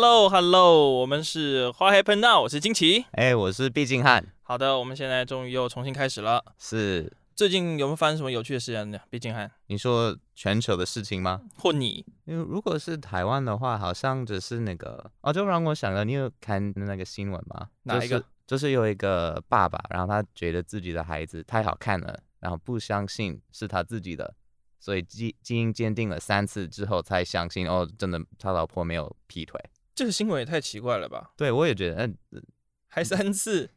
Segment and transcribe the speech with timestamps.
[0.00, 4.24] Hello，Hello，我们是 What Happened Now，我是金奇，哎，我是毕敬汉。
[4.42, 6.40] 好的，我们现在终于又重新开始了。
[6.56, 9.00] 是，最近有没有发生什么有趣的事情呢？
[9.10, 11.40] 毕敬汉，你说全球的事情吗？
[11.56, 12.06] 或你？
[12.26, 17.66] 因为如果是台湾的话，好像只是那个哦，就让我想到，你有看那个新闻吗？
[17.82, 18.08] 哪一个？
[18.08, 24.32] 就是，就是有一个爸爸，然后他觉得自己的孩子太好看了，然后不相信是他自己的。
[24.78, 29.60] 所以基基因鉴定了三次之后才相信哦，真的他老婆没有劈腿。
[29.98, 31.32] 这个新闻也太奇怪了吧？
[31.36, 32.40] 对，我也觉得，嗯、呃，
[32.86, 33.68] 还三次。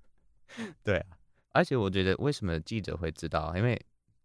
[0.82, 1.18] 对啊，
[1.52, 3.54] 而且我觉得为什么记者会知道？
[3.54, 3.78] 因为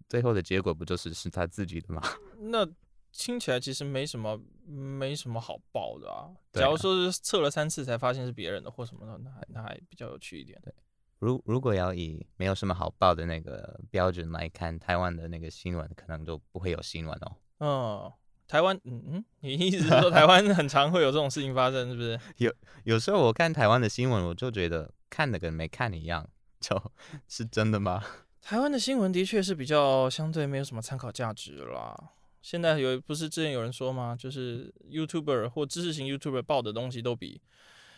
[0.07, 2.01] 最后的结果不就是是他自己的吗？
[2.39, 2.65] 那
[3.11, 6.31] 听起来其实没什么，没什么好报的啊。
[6.53, 10.57] 假如说是测了三次才发现是别人的或什么的，那还那还比较有趣一点。
[10.63, 10.73] 对。
[11.19, 17.35] 如如果要以没有什么好报的那个标准来看，台湾的那个新闻可能就不会有新闻哦。
[17.59, 18.13] 嗯，
[18.53, 22.19] 台湾，嗯嗯，你意思是说台湾很常会有这种事情发生，是不是？
[22.37, 26.29] 有有时候我看台湾的新闻，我就觉得看的跟没看一样，
[26.61, 26.79] 就
[27.27, 28.03] 是真的吗？
[28.43, 31.97] 台湾的新闻的确是比较相对没有什么参考价值啦。
[32.43, 34.15] 现在有不是之前有人说吗？
[34.15, 37.41] 就是 YouTuber 或知识型 YouTuber 报的东西都比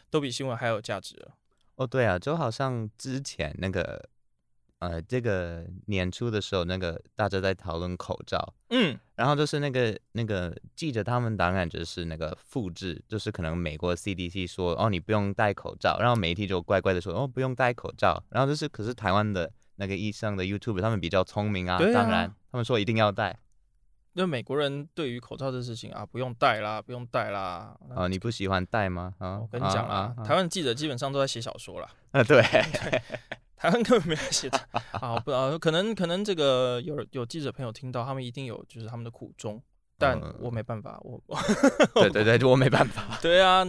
[0.10, 1.34] 都比新闻还有价值了。
[1.76, 4.08] 哦，对啊，就好像之前那个，
[4.80, 23.40] 呃，这个年初的时候，那个大家在讨论口罩，嗯，然后就是那个那个记者他们当然就是那个复制，就是可能美国 CDC 说哦你不用戴口罩，然后媒体就乖乖的说哦不用戴口罩，然后就是可是台湾的那个医生的 YouTube 他们比较聪明啊，啊当然他们说一定要戴。
[24.18, 27.76] 那美国人对于口罩这事情啊，不用戴啦，不用戴啦。
[27.94, 29.14] 啊，你不喜欢戴吗？
[29.20, 31.90] 啊，我跟你讲啦，啊啊、台湾记者基本上都在写小说啦。
[32.12, 32.42] 啊，对，
[32.82, 33.02] 对
[33.56, 34.50] 台湾根本没有写。
[34.92, 39.62] 啊，不啊，可能可能这个有有记者朋友听到，他们一定有就是他们的苦衷，
[39.98, 41.22] 但我没办法，我。
[41.96, 43.18] 对对对，就我没办法。
[43.22, 43.64] 对啊，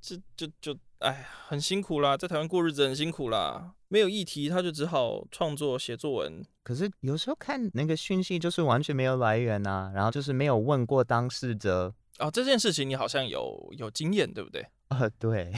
[0.00, 0.74] 这就就。
[0.74, 3.72] 就哎，很辛苦啦，在台湾过日子很辛苦啦。
[3.86, 6.44] 没有议题，他就只好创作写作文。
[6.64, 11.94] 可是有时候看那个讯息，就是完全没有来源啊，然后就是没有问过当事者。
[12.18, 14.66] 哦，这件事情你好像有有经验，对不对？
[14.88, 15.52] 啊、呃，对，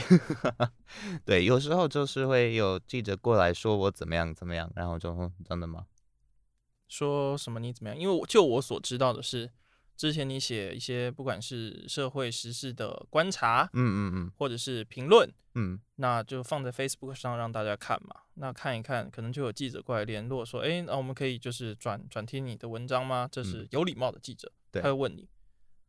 [1.25, 5.85] 对，有时候就是会有记者过来说我怎么样怎么样，然后就真的吗？
[6.87, 7.97] 说什么你怎么样？
[7.97, 9.51] 因为我就我所知道的是。
[9.97, 18.21] 之前你写一些不管是社会时事的观察，嗯嗯嗯，或者是评论，嗯，那就放在 Facebook 上让大家看嘛。
[18.33, 23.29] 那看一看，可能就有记者过来联络说，哎，那我们可以就是转转贴你的文章吗？
[23.31, 25.29] 这是有礼貌的记者，对，他会问你。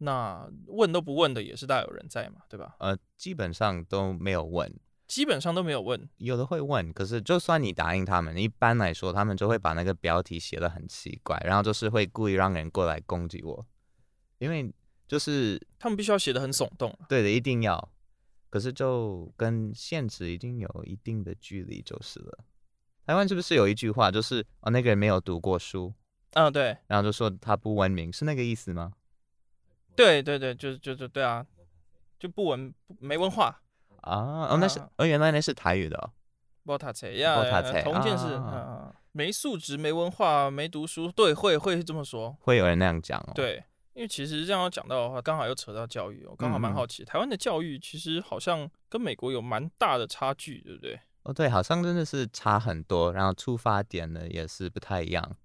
[0.03, 2.77] 那问都不问的也是大有人在嘛，对吧？
[2.79, 4.73] 呃，基本上都没有问，
[5.07, 13.67] 基本上都没有问，有的会问，可是就算你答应他们，一般来说他们就会把那个标题写的很奇怪，然后就是会故意让人过来攻击我。
[14.39, 14.75] 因为
[15.07, 17.93] 就是他们必须要写的很耸动，对的，一定要。
[18.51, 22.39] 可是就跟现实已经有一定的距离，就是了。
[23.07, 25.95] 台湾是不是有一句话，就是哦，那个人没有读过书，
[26.33, 28.93] 嗯、哦，对，然后就说他不文明，是那个意思吗？
[29.97, 31.47] 对对对，就是就是对啊，
[32.19, 33.61] 就不文没文化
[34.01, 34.49] 啊。
[34.51, 36.11] 哦，那是哦，原来那是台语的、哦。
[36.65, 37.37] 波塔切呀，
[37.83, 43.33] 同一件事，嗯嗯，没素质、没文化、没读书，对，会会这么说，会有人那样讲哦。
[43.35, 43.65] 对。
[43.95, 50.99] 因为其实这样讲到的话，刚好又扯到教育，我刚好蛮好奇，嗯、台湾的教育其实好像跟美国有蛮大的差距，对不对？
[51.25, 55.37] 哦，对，好像真的是差很多，然后出发点呢也是不太一样。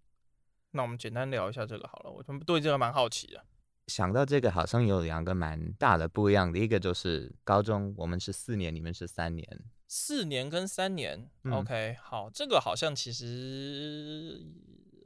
[0.72, 3.44] 那我们简单聊一下这个好了，我对这个蛮好奇的。
[3.88, 9.46] 想到这个，好像有两个蛮大的不一样的，一个就是高中我们是四年，你们是三年，
[9.88, 11.30] 四年跟三年。
[11.44, 14.46] 嗯、OK，好，这个好像其实。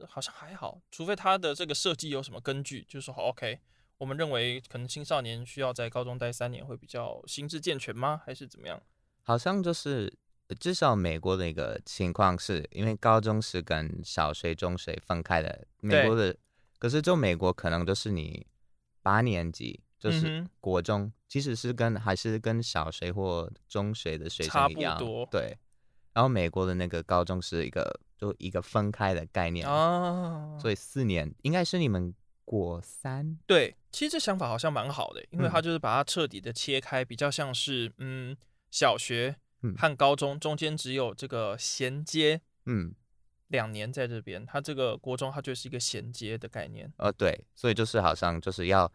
[0.08, 3.60] 好像还好，除非他的这个设计有什么根据，就是说好 OK，
[3.98, 8.20] 我们认为可能青少年需要在高中待三年会比较心智健全吗？
[8.26, 8.82] 还是怎么样？
[9.22, 10.12] 好像就是
[10.58, 16.36] 至少美国的一个情况是因为高中是跟小学、中学分开的，美国的，
[16.80, 18.44] 可是就美国可能就是你
[19.02, 24.98] 八年级就是国中，嗯、哼即使是跟还是跟小学或中学的学生一样，
[25.30, 25.58] 对。
[26.14, 30.74] 然后美国的那个高中是一个就一个分开的概念哦，所以。
[30.74, 32.14] 四年应该是你们
[32.44, 33.38] 国三。
[33.46, 38.36] 对，其实这想法好像蛮好的，因为他就是把它彻底的切开，比较像是嗯
[38.70, 39.36] 小学
[39.78, 42.94] 和高中中间只有这个衔接，嗯，
[43.52, 46.92] 两年在这边，它这个国中它就是一个衔接的概念。
[46.96, 48.92] 呃，对，所以就是好像就是要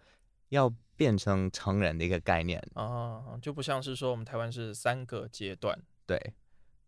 [0.49, 6.33] 要变成成人的一个概念啊，就不像是说我们台湾是三个阶段，对。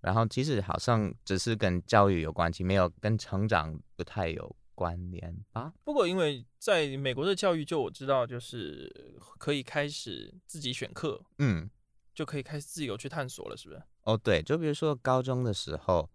[0.01, 5.73] 然后其实好像只是跟教育有关系，没有跟成长不太有关联吧。
[5.83, 11.69] 不过因为在美国的教育，就我知道，就是可以开始自己选课，嗯，
[12.15, 13.83] 就可以开始自由去探索了，是不是？
[14.03, 16.09] 哦，对，就比如说高中的时候，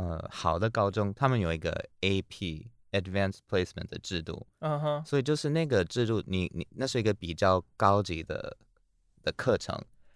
[0.00, 8.56] 呃，好的高中他们有一个 AP Advanced Placement 的制度，嗯哼，所以就是那个制度你，你你那是一个比较高级的
[9.22, 9.74] 的课程，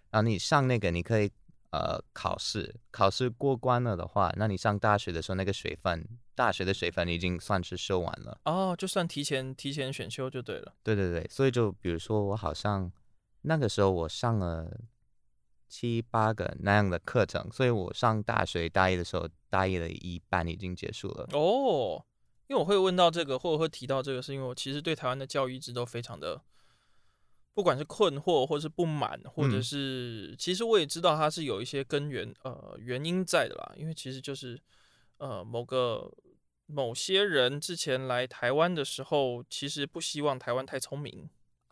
[0.09, 1.29] 然后你上那个你可以。
[1.75, 10.75] 呃，考试考试过关了的话，那你上大学的时候，那个水分，大学的水分已经算是修完了哦，就算提前提前选修就对了。
[10.83, 12.91] 对对对，所以就比如说我好像
[13.41, 14.71] 那个时候我上了
[15.75, 21.27] 七八个那样的课程，所以我上大学大一的时候，大一的一半已经结束了。
[21.33, 22.05] 哦，
[22.45, 26.39] 因为我会问到这个，或者会提到这个，是因为我其实对台湾的教育一直都非常的。
[27.55, 33.73] 不管是困惑，或是不满，或者是，嗯、其实我也知道它是有一些根源，呃，原因在的啦。
[33.75, 34.61] 因为其实就是，
[35.17, 36.11] 呃，某个
[36.67, 41.27] 某些人之前来台湾的时候，其实不希望台湾太聪明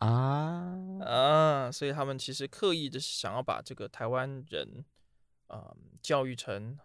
[0.06, 4.84] 啊啊，所以他们其实刻意的想要把这个台湾人，
[5.48, 6.78] 呃，教育成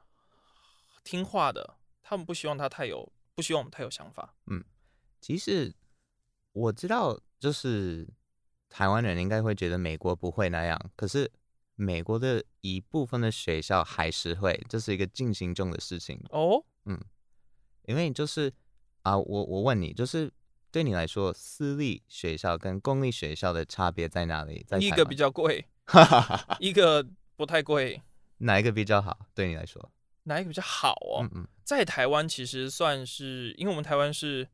[1.04, 1.76] 听话的。
[2.02, 4.34] 他们不希望他太有，不希望我们太有想法。
[4.46, 4.64] 嗯，
[5.20, 5.76] 其实
[6.54, 8.08] 我知道，就是。
[8.70, 11.32] 台湾人应该会觉得美国不会那样，可是
[11.76, 16.62] 美国的一部分的学校还是会，这是一个进行中的事情哦。
[16.84, 17.00] 嗯，
[17.84, 18.54] 因为就是
[19.04, 20.30] 啊，我我问你，就是
[20.72, 24.64] 对你来说，私立学校跟公立学校的差别在哪里？
[24.68, 25.66] 在一个比较贵，
[26.60, 27.06] 一个
[27.36, 28.02] 不太贵，
[28.40, 29.28] 哪一个比较好？
[29.34, 29.92] 对你来说，
[30.24, 31.24] 哪一个比较好哦？
[31.24, 34.48] 嗯嗯，在台湾其实算是，因为我们台湾是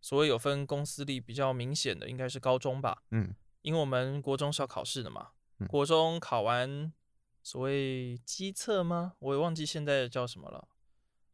[0.00, 3.02] 所谓有分公私立比较明显的，应该是高中吧？
[3.10, 3.34] 嗯。
[3.62, 5.28] 因为我们国中是要考试的嘛，
[5.68, 6.92] 国中考完
[7.44, 9.12] 所谓基测吗？
[9.20, 10.66] 我也忘记现在叫什么了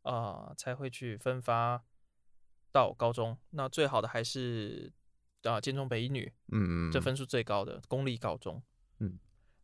[0.03, 1.83] 啊、呃，才会去分发
[2.79, 3.37] 到高中。
[3.51, 4.93] 那最好的还是
[5.43, 8.63] 啊，建中北一女，嗯嗯，这分数最高的公立高中，
[9.01, 9.19] 嗯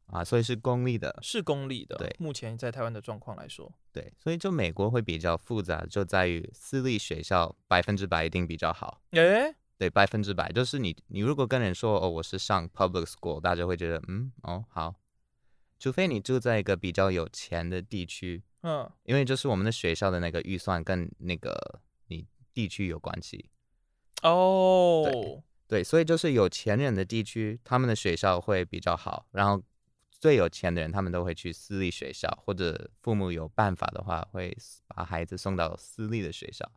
[0.07, 1.97] 啊，所以是公立的，是公立的。
[1.97, 9.01] 对，目前在台湾的状况来说，对，所以就美国会比较复杂，就在于私立学校百分之百一定比较好。
[9.13, 9.55] 诶。
[9.77, 14.95] 对，百分之百就是你，你如果跟人说哦，我是上 public school，大家会觉得嗯，哦，好，
[15.81, 21.94] 除非你住在一个比较有钱的地区，嗯，因为就是我们的学校的那个预算跟那个你
[22.55, 23.51] 地区有关系。
[24.23, 29.63] 哦，对，对，所以就是有钱人的地区，他们的学校会比较好，然后
[30.11, 34.57] 最有钱的人，他们都会去私立学校，或者父母有办法的话，会
[34.87, 36.71] 把孩子送到私立的学校，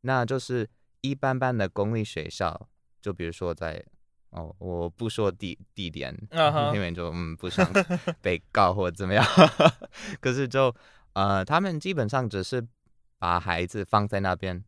[0.00, 0.68] 那就是。
[1.02, 2.68] 一般般的公立学校，
[3.00, 3.82] 就比如说在
[4.32, 6.94] 哦，我不说地地点，那边、uh huh.
[6.94, 7.66] 就嗯不想
[8.20, 9.24] 被告或怎么样。
[10.20, 10.76] 可是就
[11.14, 12.68] 呃，他们基本上只是
[13.18, 14.62] 把孩子放在那边，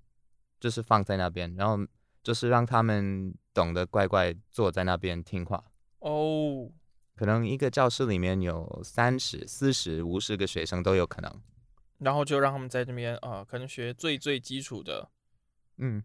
[0.62, 1.76] 就是放在那边，然后
[2.23, 5.56] 就是让他们懂得乖乖坐在那边听话。
[5.99, 6.70] 哦，oh.
[7.17, 11.43] 可能一个教室里面有三十、四十、五十个学生都有可能，
[11.99, 15.11] 然后就让他们在这边啊、呃，可能学最最基础的，
[15.79, 16.05] 嗯。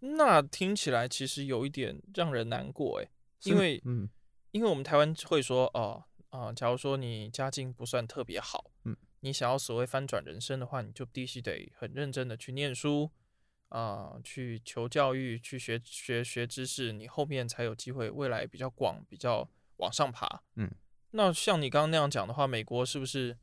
[0.00, 3.08] 那听起来其实有一点让人难过诶，
[3.44, 4.08] 因为，嗯，
[4.50, 13.10] 因为我们台湾会说，哦，啊，假如说你家境不算特别好，嗯，你想要所谓翻转人生的话，你就必须得很认真的去念书，
[13.68, 19.48] 啊，去求教育，去学学学知识，你后面才有机会未来比较广，比较
[19.78, 20.70] 往上爬，嗯，
[21.10, 23.36] 那像你刚刚那样讲的话，美国是不是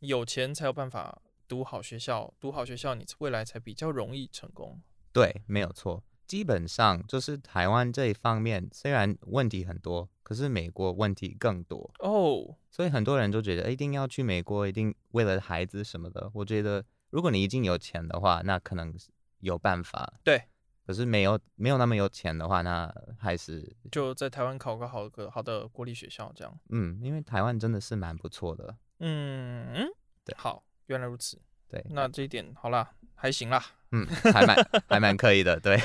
[0.00, 4.80] 有钱才有办法读好学校，读好学校你未来才比较容易成功？
[5.12, 6.02] 对，没有错。
[6.26, 12.10] 基本上就是台湾这一方面，虽然问题很多，可是美国问题更多哦。
[12.10, 12.54] Oh.
[12.68, 16.28] 所以很多人都觉得一定要去美国，一定为了孩子什么的。
[16.34, 18.92] 我觉得，如果你已经有钱的话，那可能
[19.40, 20.14] 有办法。
[20.22, 20.42] 对。
[20.86, 22.88] 可是没有没有那么有钱的话，那
[23.18, 26.60] 还是就在台湾考个好个好的国立学校这样。
[26.68, 28.76] 嗯，因为台湾真的是蛮不错的。
[29.00, 29.88] 嗯嗯，
[30.24, 31.42] 对，好，原来如此。
[31.68, 33.60] 对，那这一点好啦，还行啦。
[33.90, 34.56] 嗯，还蛮
[34.88, 35.76] 还蛮可以的，对。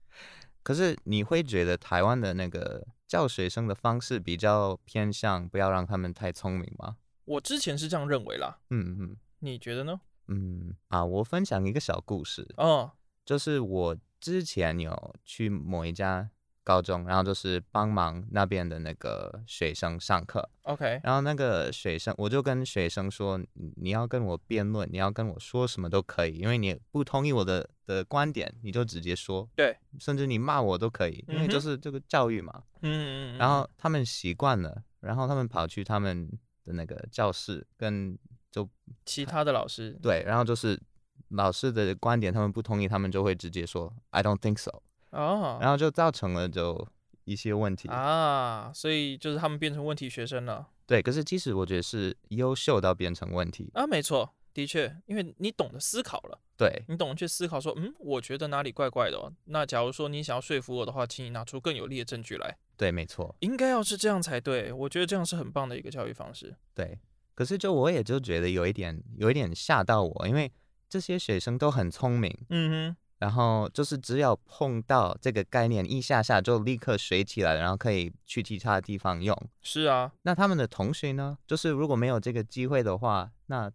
[0.64, 6.96] 可是你会觉得台湾的那个教学生的方式比较偏向不要让他们太聪明吗？
[7.26, 8.58] 我之前是这样认为啦。
[8.70, 10.00] 嗯嗯，你觉得呢？
[10.28, 12.46] 嗯啊，我分享一个小故事。
[12.56, 12.92] 哦，
[13.24, 16.30] 就是我之前有去某一家。
[16.64, 21.00] 高中，然后就是帮忙那边的那个学生上课，OK。
[21.02, 23.40] 然后那个学生，我就跟学生说，
[23.76, 32.62] 你要跟我辩论，你要跟我说什么都可以，因为你不同意我的的观点，你就直接说，对，甚至你骂我都可以，因为就是这个教育嘛。
[32.82, 33.38] 嗯嗯。
[33.38, 36.30] 然后他们习惯了，然后他们跑去他们
[36.66, 38.18] 的那个教室跟
[38.58, 38.68] 就
[39.04, 40.80] 其他的老师，对，然后就是
[41.28, 44.82] 老师的观点他们不同意，他们就会直接说 I don't think so。
[45.10, 46.88] 哦，然后就造成了就
[47.24, 50.68] 一些问题啊，所以就是他们变成问题学生了。
[50.86, 59.32] 对，可是即使我觉得是优秀到变成问题啊，没错，的确，因为你懂得思考了，对，你懂得去思考说，嗯，我觉得哪里怪怪的哦。
[59.44, 62.58] 那假如说你想要说服我的话，请你拿出更有力的证据来。
[62.76, 66.54] 对，没错，应该要是这样才对，我觉得这样是很棒的一个教育方式。
[66.74, 66.98] 对，
[67.38, 70.50] 可是就我也就觉得有一点，有一点吓到我，因为
[70.88, 72.96] 这些学生都很聪明，嗯哼。
[73.18, 79.32] 然后就是只要碰到这个概念一下下就立刻学起来，然后可以去其他地方用。
[79.62, 81.38] 是啊，那他们的同学呢？
[81.46, 83.70] 就是如果没有这个机会的话，那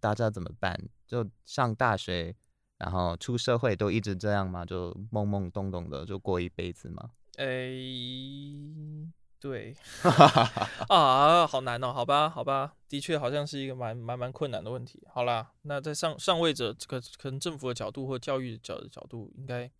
[0.00, 0.76] 大家怎么办？
[1.06, 2.34] 就上大学，
[2.78, 4.66] 然后出社会都一直这样吗？
[4.66, 7.10] 就懵懵懂懂的就过一辈子吗？
[7.36, 9.06] 诶。
[9.48, 9.72] 对，
[10.90, 15.06] 啊，好难哦，好吧，好吧，的确好像是一个蛮蛮蛮困难的问题。
[15.12, 19.70] 好啦，那在上上位者这个可能政府的角度或教育的角角度，应该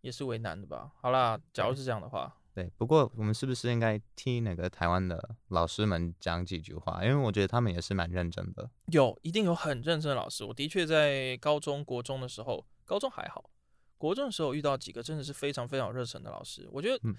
[0.00, 0.92] 也是为难的吧？
[1.00, 7.04] 好啦，假如是这样的话，对，不过我们是不是应该听那个台湾的老师们讲几句话？
[7.04, 8.70] 因为我觉得他们也是蛮认真的。
[8.92, 10.44] 有，一定有很认真的老师。
[10.44, 13.50] 我的确在高中国中的时候，高中还好，
[13.96, 16.68] 国中的时候遇到几个真的是非常非常热忱的老师。
[16.70, 17.16] 我觉得，嗯。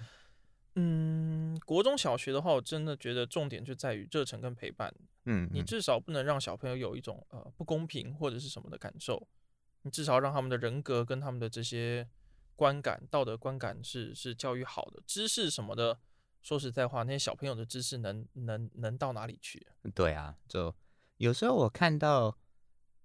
[0.75, 4.93] 嗯，国中小学的话，我真的觉得重点就在于热忱跟陪伴。
[5.25, 9.27] 嗯，嗯，你至少不能让小朋友有一种呃不公平或者是什么的感受，
[9.81, 12.07] 你至少让他们的人格跟他们的这些
[12.55, 15.01] 观感、道德观感是是教育好的。
[15.05, 15.99] 知识什么的，
[16.41, 19.67] 说实在话，那些小朋友的知识能能能到哪里去？
[19.93, 20.73] 对啊，就
[21.17, 22.37] 有时候我看到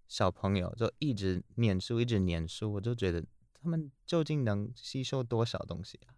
[0.06, 6.13] 小朋友就一直念书，一直念书，我就觉得他们究竟能吸收多少东西啊？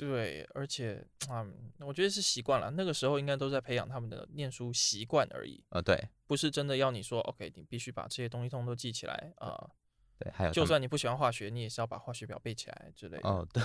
[0.00, 2.70] 对，而且啊、嗯，我觉得是习惯了。
[2.70, 5.62] 那个时候应该都在培养他们的念书习惯而已。
[5.68, 9.70] 呃，对，不是真的要你说，OK，你必须把这些东西通通都记起来啊、呃。
[10.18, 13.28] 对，还有，就算你不喜欢化学，你也是要把化学表背起来之类的。
[13.28, 13.62] 哦，对，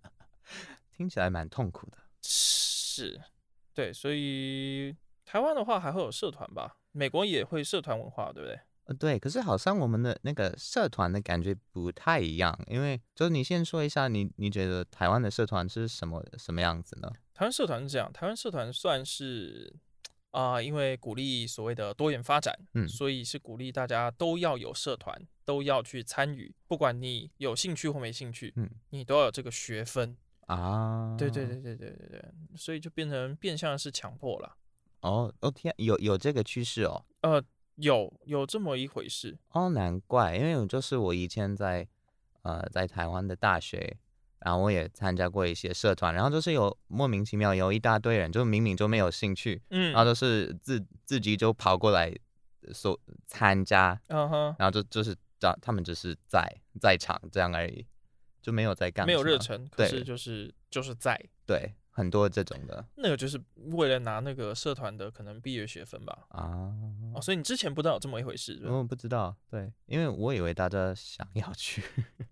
[0.90, 1.98] 听起来蛮痛苦的。
[2.22, 3.20] 是，
[3.74, 6.78] 对，所以台湾的话还会有社团吧？
[6.92, 8.58] 美国也会社团文化，对不对？
[8.86, 17.10] 呃，对，可是好像我们的那个社团的感觉不太一样，因为就是你先说一下你，你你觉得台湾的社团是什么什么样子呢？
[17.34, 19.74] 台湾社团是这样，台湾社团算是
[20.30, 30.16] 啊、呃，因为鼓励所谓的多元发展，嗯，所以是鼓励大家都要有社团，都要去参与，不管你有兴趣或没兴趣，嗯，你都要有这个学分
[30.46, 31.16] 啊。
[31.18, 32.24] 对对对对对对对，
[32.56, 34.56] 所以就变成变相是强迫了。
[35.00, 37.04] 哦哦天，有有这个趋势哦。
[37.22, 37.42] 呃。
[37.76, 39.38] 有有这么一回事。
[39.50, 41.86] 哦，难怪，因为就是我以前在
[42.42, 43.96] 呃在台湾的大学，
[44.40, 52.14] 然后我也参加过一些社团，然后就是有莫名其妙有一大堆人，就明明就没有兴趣，嗯，然后就是自自己就跑过来
[52.72, 57.86] 说参加，嗯哼，然后就就是找他们只是在在场这样而已，
[58.42, 61.20] 就没有在干，没有热忱，可是就是就是在。
[61.46, 61.74] 对。
[61.96, 63.40] 很多这种的，那个就是
[63.72, 66.26] 为了拿那个社团的可能毕业学分吧。
[66.28, 66.70] 啊，
[67.14, 68.60] 哦，所以你之前不知道有这么一回事？
[68.66, 71.82] 我不知道，对，因为我以为大家想要去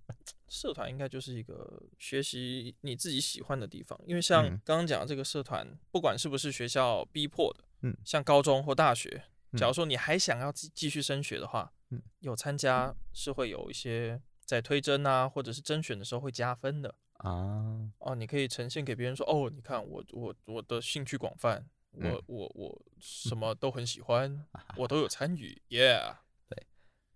[0.49, 3.99] 社团，应该就是一个学习你自己喜欢的地方。
[4.07, 9.25] 因为像刚刚讲的这个社团，嗯，不管是不是学校逼迫的，嗯，像高中或大学，
[9.57, 16.95] 假如说你还想要继继续升学的话，嗯，有参加是会有一些在推甄啊，或者是甄选的时候会加分的。
[17.25, 17.91] 啊。
[17.99, 24.45] 哦，你可以呈现给别人说，哦，你看我我我的兴趣广泛，我、嗯、我我什么都很喜欢，
[24.77, 26.17] 我都有参与，Yeah，
[26.49, 26.67] 对，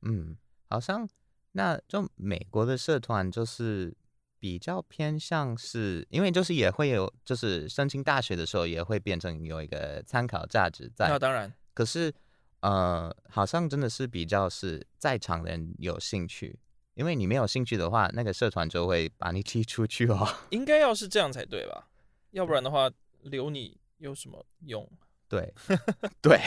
[0.02, 0.36] 嗯，
[0.68, 1.08] 好像
[1.52, 3.96] 那就美国的社团就是
[4.38, 12.14] 比较偏向是，因为就是也会有，就是申请大学的时候也会变成有一个参考价值在，那当然，可是
[12.60, 16.58] 呃，好像真的是比较是在场的人有兴趣。
[16.98, 20.26] 因为你没有兴趣的话，那个社团就会把你踢出去哦。
[20.50, 21.88] 应该要是这样才对吧？
[22.32, 22.90] 要不然的话，
[23.22, 24.84] 留你有什么用？
[25.28, 25.54] 对，
[26.20, 26.40] 对，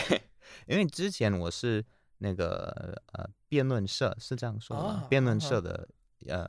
[0.68, 1.82] 因为之前我是
[2.18, 4.90] 那个呃辩论社，是这样说的吗？
[4.90, 5.88] 啊、辩论社的
[6.28, 6.46] 呃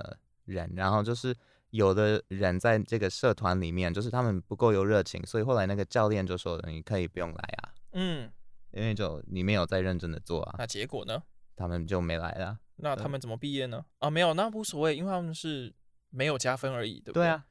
[0.47, 1.33] 人，然后就是
[1.71, 8.29] 有的人在这个社团里面，就是他们不够有热情，所以后来那个教练就说：“你可以不用来啊。”嗯，
[8.73, 10.57] 因为就你没有在认真的做啊。
[10.59, 11.23] 那结果呢？
[11.55, 12.59] 他们就没来了。
[12.77, 13.85] 那他们怎么毕业呢？
[13.99, 15.73] 啊，没有，那无所谓，因为他们是
[16.11, 17.23] 没有加分而已，对不对？
[17.23, 17.45] 对啊，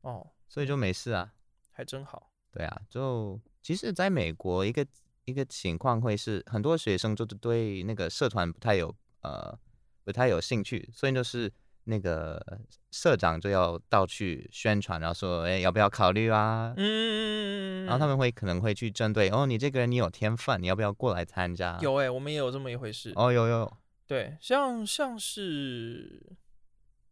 [0.00, 1.32] 哦，所以就没事啊，
[1.72, 2.30] 还真好。
[2.50, 4.86] 对啊，就其实在美国，一个
[5.24, 9.56] 一个情况会是很多学生就是对那个社团不太有呃
[10.04, 11.52] 不太有兴趣，所以就是
[11.84, 16.72] 那个社长就要到处宣传，然后说，哎，要不要考虑啊？
[16.76, 21.78] 嗯，然后他们会可能会去针对，哦，你这个人你有天分，你要不要过来参加？
[21.82, 23.12] 有哎、欸，我们也有这么一回事。
[23.14, 23.76] 哦，有有。
[24.08, 26.36] 对，像像是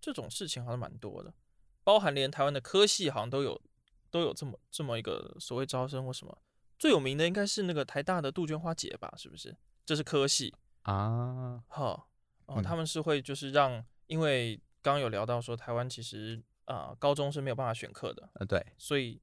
[0.01, 1.35] 这种事情好像蛮多的，
[1.85, 3.61] 包含连台湾的科系好像都有
[4.11, 6.39] 都有这么这么一个所谓招生或什么，
[6.79, 9.13] 最有名的应该是那个台大的杜鹃花节吧？
[9.19, 9.55] 是不是？
[9.85, 12.07] 这是科系啊，哈
[12.47, 19.21] 哦，他们是会就是让，因为刚刚有聊到说台湾其实啊、呃、高中是没有办法选课的，呃对，所以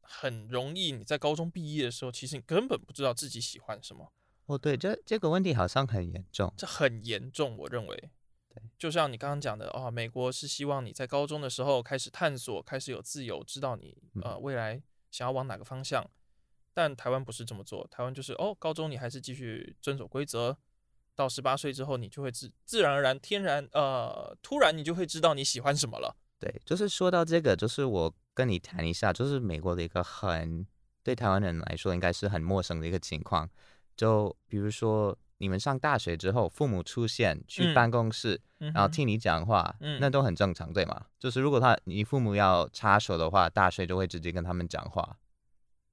[0.00, 4.12] 很容易你在高中毕业的时候，其实你根本不知道自己喜欢什么。
[4.46, 8.10] 哦，对，这这个问题好像很严重，这很严重，我认为，
[8.48, 16.08] 对，就像你刚刚讲的，哦，美国是希望你在高中的时候开始探索，开始有自由，知道你呃未来想要往哪个方向，
[16.72, 20.56] 但台湾不是这么做，台湾就是哦，高中你还是继续遵守规则，
[21.16, 26.16] 到十八岁之后，你就会自自然而然、天然呃，突然你就会知道你喜欢什么了。
[26.38, 30.64] 对，就是说到这个，就是我跟你谈一下，就是美国的一个很
[31.02, 33.48] 对台湾人来说应该是很陌生的一个情况。
[33.96, 41.06] 就比如说，你们上大学之后，父母出现去办公室，嗯、然后听你讲话，嗯、那都很正常，对吗？
[41.18, 45.18] 就是如果他你父母要插手的话，大学就会直接跟他们讲话。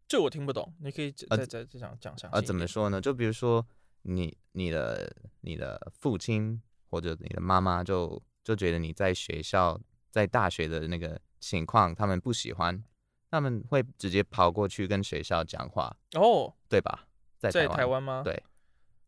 [0.08, 2.30] 这我听不懂，你可以再再再讲讲下。
[2.32, 3.02] 呃，怎么说呢？
[3.02, 3.66] 就比如说
[4.04, 9.80] 你你的你的父亲或者你的妈妈就就觉得你在学校
[10.12, 12.84] 在大学的那个情况，他们不喜欢，
[13.32, 15.96] 他们会直接跑过去跟学校讲话。
[16.14, 17.08] 哦，对吧？
[17.52, 18.22] 在台湾吗？
[18.24, 18.44] 对，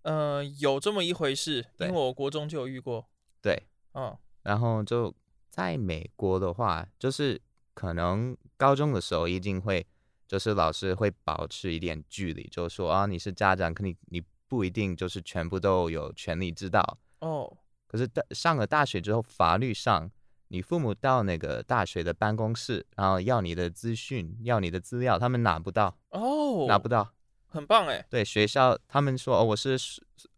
[0.04, 3.08] 呃，有这么一回事，因为我国中就有遇过。
[3.42, 3.64] 对，
[3.94, 5.14] 嗯，然后就
[5.50, 7.42] 在美国的话，就是
[7.74, 9.86] 可能高中的时候一定会，
[10.28, 16.98] 就是老师会保持一点距离，就说啊，你是家长，可你你不一定就是全部都有权利知道。
[17.20, 20.12] 哦，可是大上了大学之后，法律上，
[20.50, 25.98] 你父母到那个大学的办公室，然后要你的资讯，要你的资料，他们拿不到。
[26.10, 27.15] 哦，拿不到。
[27.56, 29.78] 很棒哎，对学校，他们说哦，我是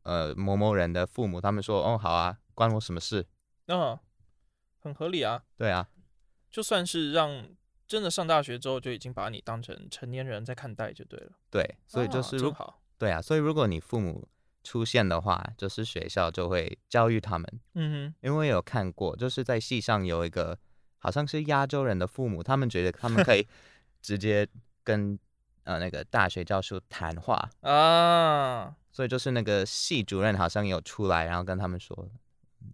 [0.04, 3.26] 呃某某人的父母，他们说哦好啊，关我什么事？
[3.66, 4.00] 嗯、哦，
[4.80, 5.44] 很合理啊。
[5.58, 5.90] 对啊，
[6.52, 7.44] 就算是让
[7.88, 11.32] 真的上大学之后就已经把你当成成年人在看待就对了。
[11.50, 14.28] 对，所以就是如、哦、对啊，所以如果你父母
[14.64, 17.60] 出现的话，就是学校就会教育他们。
[17.74, 20.56] 嗯哼，因为有看过，就是在戏上有一个
[21.00, 23.48] 好像是亚洲人的父母，他们觉得他们可以
[24.04, 24.48] 直接
[24.84, 25.18] 跟。
[25.68, 32.10] 呃，那个大学教授谈话啊，所以就是那个系主任好像有出来，然后跟他们说，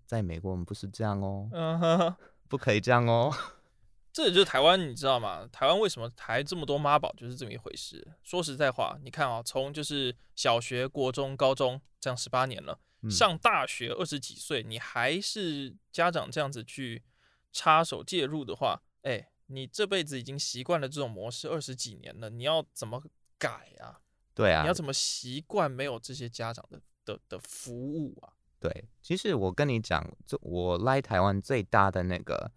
[0.06, 2.15] 在美国我们不是这样哦，嗯哼，
[2.47, 3.34] 不可以这样哦。
[4.13, 5.49] 这也就是台湾，你知道吗？
[5.51, 8.08] 台湾为什么台这么多妈宝，就是这么一回事。
[8.21, 17.01] 说实在话，你看啊，从就是小学、国中、高中这样十八年了，嗯、上大学二十几岁，你还是家长这样子去
[17.51, 19.29] 插手介入的话，哎。
[19.54, 23.02] 你这辈子已经习惯了这种模式二十几年了，你要怎么
[23.38, 24.00] 改啊？
[24.34, 28.34] 对啊，你要怎么习惯没有这些家长的的的服务啊？
[28.60, 32.52] 对，其实我跟你讲，就我来台湾最大的那个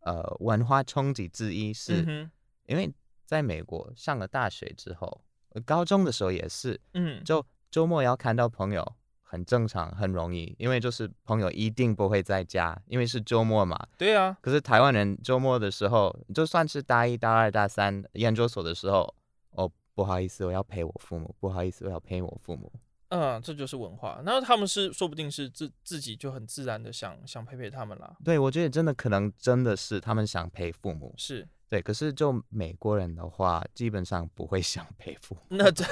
[0.00, 2.30] 呃文化冲击之一是，嗯、
[2.66, 2.92] 因为
[3.24, 5.22] 在美国上了大学之后，
[5.64, 8.96] 高中的时候也是，嗯，就周末要看到朋友。
[9.30, 13.78] 很正常，很容易，因为就是朋友一定不会在家，因为是周末嘛。
[13.96, 14.36] 对啊。
[14.40, 19.14] 可是台湾人周末的时候，就算是大一、大二、大三研究所的时候，
[19.52, 22.72] 哦，不好意思，我要陪我父母，不好意思，我要陪我父母。
[23.10, 24.20] 嗯，这就是文化。
[24.24, 28.16] 那他们是说不定是自自己就很自然的想想陪陪他们啦。
[28.24, 31.14] 对，我觉得真的可能真的是他们想陪父母。
[31.16, 31.46] 是。
[31.70, 35.40] 对，可是就美国人的话，基本上不会想陪父母。
[35.50, 35.84] 那这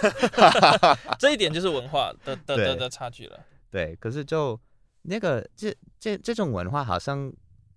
[1.21, 3.47] 这一点就是文化的的的的差距了。
[3.71, 4.61] 对，可是就
[5.03, 7.33] 那个这这这种文化，好像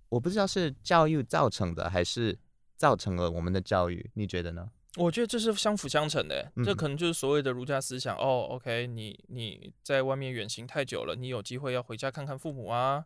[0.10, 2.36] 我不知道是教育造成的，还是
[2.76, 4.10] 造成了我们的教育？
[4.16, 4.72] 你觉得呢？
[4.98, 6.52] 我觉得这是相辅相成的。
[6.66, 8.18] 这可能就是所谓的儒家思想。
[8.18, 13.06] 嗯、哦，OK，你你在外面远行太久了，你有机会要回家看看父母啊，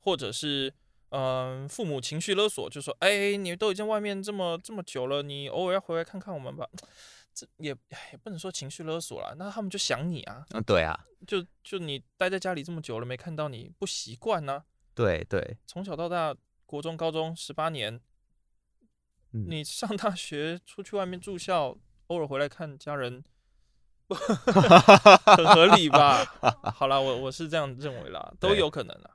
[0.00, 0.74] 或者是。
[1.16, 6.68] 嗯、呃，父母情绪勒索，就说：“哎，你都已经外面这么这么久了，你偶尔要回来看看我们吧。”
[7.32, 7.70] 这也
[8.12, 10.44] 也不能说情绪勒索了，那他们就想你啊。
[10.50, 14.64] 嗯，对啊，就就你待在家里这么久了，没看到你不习惯呢。
[14.92, 16.34] 对对，从小到大，
[16.66, 18.00] 国中、高中十八年，
[19.32, 21.76] 嗯、你上大学出去外面住校，
[22.08, 23.24] 偶尔回来看家人，
[24.08, 26.24] 很合理吧？
[26.74, 29.10] 好啦，我我是这样认为啦，都有可能啦。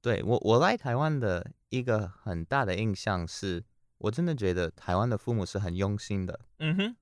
[0.00, 3.64] 对我，我来台湾的一个很大的印象是，
[3.98, 6.38] 我真的觉得台湾的父母是很用心的。
[6.60, 6.96] 嗯哼，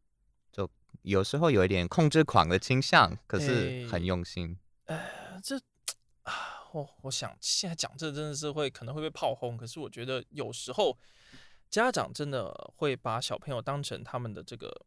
[0.51, 0.71] 就
[1.03, 4.59] 有时候有一点控制狂的倾向，可是很用心。
[4.87, 5.57] 呃、哎，这
[6.23, 6.33] 啊，
[6.73, 10.97] 我我想现在讲这真的是会可能会被炮轰，可是我觉得有时候
[11.69, 14.87] 家长真的会把小朋友当成他们的这个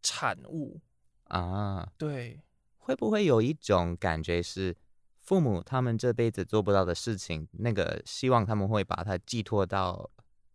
[0.00, 0.80] 产物
[1.24, 1.92] 啊。
[1.98, 2.40] 对，
[2.78, 4.76] 会不会有一种感觉是？
[5.22, 10.10] 父母他们这辈子做不到的事情，那个希望他们会把它寄托到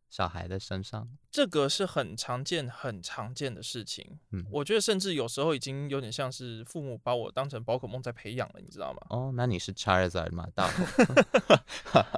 [0.10, 1.08] 小孩的身上。
[1.32, 4.20] 这个是很常见、很常见的事情。
[4.32, 9.00] 嗯，我觉得甚至有时候已经有点像是父母把我当成宝可梦在培养了，你知道吗？
[9.10, 10.48] 哦，那你是 Charizard 吗？
[10.54, 10.70] 大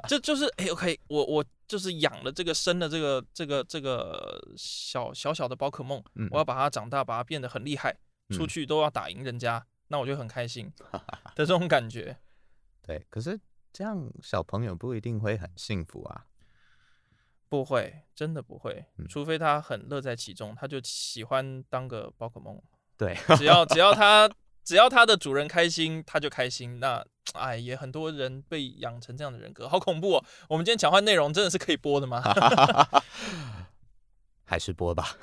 [0.08, 7.96] 这 就是哎，OK，我我就是养了这个生的这个这个这个小小小的宝可梦，嗯、我要把它长大，把它变得很厉害，
[8.30, 10.72] 出去都要打赢人家，嗯、那我就很开心
[11.36, 12.16] 的这种感觉。
[12.82, 13.38] 对，可是
[13.72, 16.26] 这样小朋友不一定会很幸福啊。
[17.48, 22.60] 不会，真的不会，除非他很乐在其中，他就喜欢当个宝可梦。
[22.96, 24.30] 对，只要只要他
[24.62, 26.78] 只要他的主人开心，他就开心。
[26.78, 30.24] 那哎，也很多人被养成这样的人格，好恐怖哦！
[30.48, 32.22] 我们今天讲话内容真的是可以播的吗？
[34.44, 35.16] 还是播吧。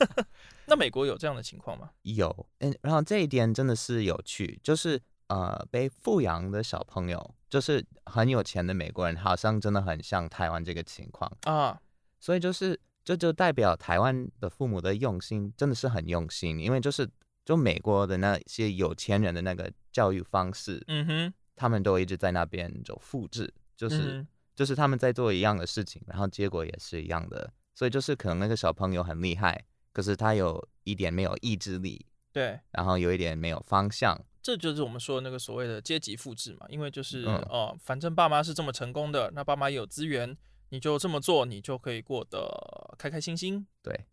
[0.66, 1.90] 那美国有这样的情况吗？
[2.02, 5.00] 有，嗯，然后这一点真的是有趣，就是
[5.34, 7.34] 呃，被富养的小朋友。
[7.52, 11.78] 就是很有钱的美国人，好像真的很像台湾这个情况啊，
[12.18, 17.06] 所以就是这就，代表台湾的父母的用心真的是很用心，因为就是
[17.44, 34.18] 就美国的那些有钱人的那个教育方式，嗯哼，他们都一直在那边就复制，就是、嗯、就是他们在做一样的事情，然后结果也是一样的，所以就是可能那个小朋友很厉害，可是他有一点没有意志力，对，然后有一点没有方向。
[34.42, 40.36] 这就是我们说的那个所谓的阶级复制嘛，因为就是哦、嗯呃，反正爸妈是这么成功的，那爸妈也有资源，
[40.70, 43.64] 你就这么做，你就可以过得开开心心。
[43.82, 44.06] 对。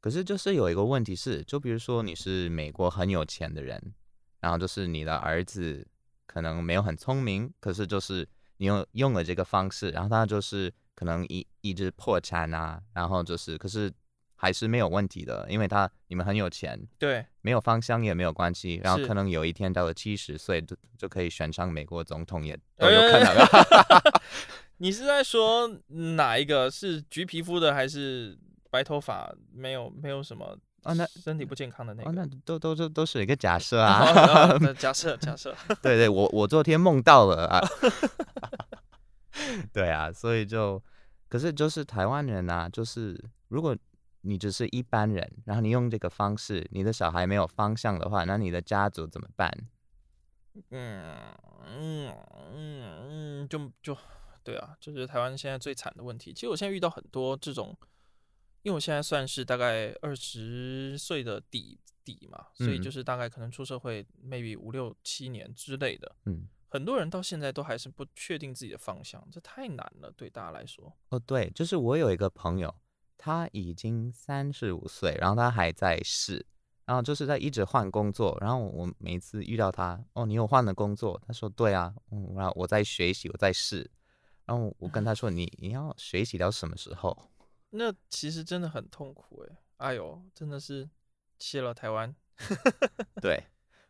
[0.00, 3.94] 可是就是有一个问题是，就比如说你是美国很有钱的人，
[4.40, 5.86] 然后就是你的儿子
[6.26, 13.92] 可能没有很聪明，可是就是你用用了这个方式，然后他就是可能一一直破产啊，然后就是可是。
[14.44, 23.34] 还是没有问题的，因为他你们很有钱，对，没有方向也没有关系，然后可能有一天到了七十岁就就可以选上美国总统也都有可能。
[24.76, 25.66] 你是在说
[26.18, 28.36] 哪一个是橘皮肤的，还是
[28.70, 30.92] 白头发没有没有什么啊？
[30.92, 34.04] 那身体不健康的那那都都都都是一个假设啊，
[34.78, 35.56] 假设假设。
[35.80, 37.66] 对对，我我昨天梦到了啊。
[39.72, 40.82] 对啊，所以就
[41.30, 43.74] 可是就是台湾人啊，就是如果。
[44.24, 49.50] 你只是一般人，然后你用这个方式，你的小孩没有方向的话，那你的家族怎么办？
[50.70, 51.12] 嗯
[51.66, 52.14] 嗯
[52.54, 53.96] 嗯嗯，就就
[54.42, 56.32] 对啊，这就是台湾现在最惨的问题。
[56.32, 57.76] 其实我现在遇到很多这种，
[58.62, 66.14] 因为我现在算是大概二十岁的底底嘛，所以就是大概可能出社会 maybe 五六七年之类的。
[66.26, 70.96] 嗯，很多人到现在都还是不确定自己的方向，这太难了，对大家来说。
[71.08, 72.72] 哦，对，就是我有一个朋友。
[73.16, 76.44] 他已经三十五岁，然后他还在试，
[76.84, 78.36] 然后就是在一直换工作。
[78.40, 81.20] 然后我每次遇到他，哦，你有换了工作？
[81.26, 83.90] 他说对啊，嗯，然后我在学习，我在试。
[84.46, 87.30] 然后我跟他说，你你要学习到什么时候？
[87.70, 90.88] 那其实真的很痛苦哎，哎呦，真的是
[91.38, 92.14] 谢了台湾。
[93.22, 93.42] 对，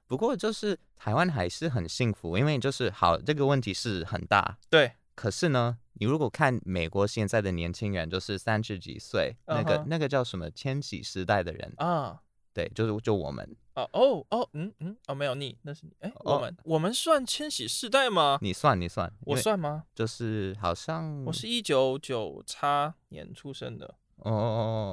[0.06, 4.56] 不过就是台湾还是很幸福，因为就是好，这个问题是很大。
[4.70, 5.78] 对，可是呢。
[5.96, 9.54] 你如果看美国现在的年轻人，就是三十几岁，uh huh.
[9.54, 12.18] 那个那个叫什么千禧时代的人啊，uh.
[12.52, 16.74] 对，就是就我们哦哦哦，嗯嗯，哦没有你，那是你，哎，我们、oh.
[16.74, 18.38] 我们算千禧世代吗？
[18.42, 19.84] 你算你算，我算吗？
[19.94, 24.34] 就是好像我是一九九叉年出生的哦哦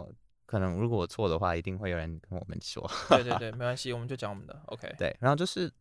[0.08, 0.14] 哦，
[0.46, 2.88] 可能如果我错的话，一定会有人跟我们说。
[3.10, 4.94] 对对对，没关系，我们就讲我们的，OK。
[5.00, 5.74] 对，然后就是。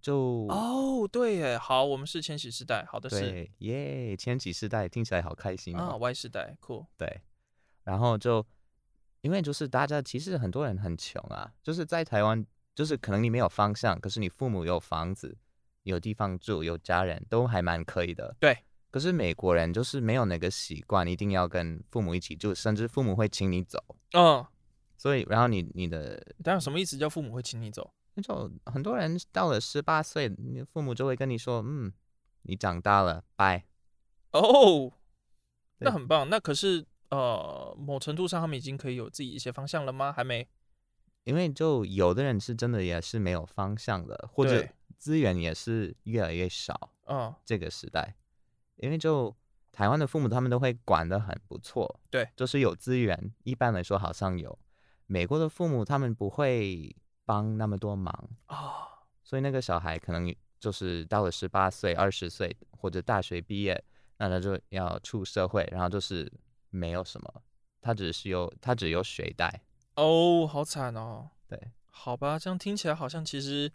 [0.00, 7.20] 就哦，对耶，好，我们是千禧世代，好的是耶，千禧世代听起来好开心啊，Y 世代酷，对，
[7.84, 8.44] 然后就
[9.20, 15.36] 因为就是大家其实很多人很穷啊，就是在台湾，就是可能你没有方向，可是你父母有房子，
[15.82, 18.56] 有地方住，有家人都还蛮可以的，对。
[18.92, 23.78] 可是美国人就是没有那个习惯，一定要跟父母一起住，甚至父母会请你走，
[24.14, 24.44] 嗯，
[24.96, 27.88] 所以然后你你的，当然什么意思叫父母会请你走？
[28.22, 31.92] 就很多人到了十八岁，你父母就会跟你说：“嗯，
[32.42, 33.64] 你长大了，拜。”
[34.32, 34.92] 哦，
[35.78, 36.28] 那很棒。
[36.28, 40.12] 那可是呃，某程度上他们已经可以有自己一些方向了吗？
[40.12, 40.48] 还没。
[41.24, 44.66] 因为就有的人是真的也是没有方向的，或者
[44.98, 46.92] 资源也是越来越少。
[47.06, 48.16] 嗯，这个时代，
[48.76, 49.34] 因为就
[49.72, 54.58] 台湾的父母他们都会管得很不错，对，就是有资源，一般来说好像有。
[55.06, 56.94] 美国的父母他们不会。
[57.30, 58.12] 帮那么多忙
[58.46, 58.72] 啊，oh.
[59.22, 63.80] 所以那个小孩可能就是到了十八岁、二十岁或者大学毕业，
[64.16, 66.28] 那他就要出社会，然后就是
[66.70, 67.42] 没有什么，
[67.80, 69.62] 他只是有他只有学贷。
[69.94, 71.30] 哦，好惨哦。
[71.46, 73.70] 对，好吧，这样听起来好像其实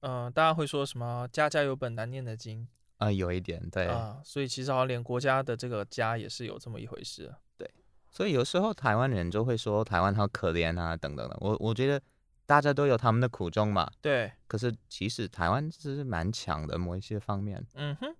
[0.00, 7.34] 嗯、呃，大家会说什么“家家有本难念的经”啊、呃，有一点对啊、呃，所以其实好像连国家的这个家也是有这么一回事。
[7.58, 7.70] 对，
[8.10, 11.36] 所以有时候台湾人就会说台湾好可怜啊，等等的。
[11.42, 12.00] 我我觉得
[12.48, 13.88] 大家都有他们的苦衷嘛。
[14.00, 17.62] 对，可是其实台湾是蛮强的某一些方面。
[17.74, 18.16] 嗯哼。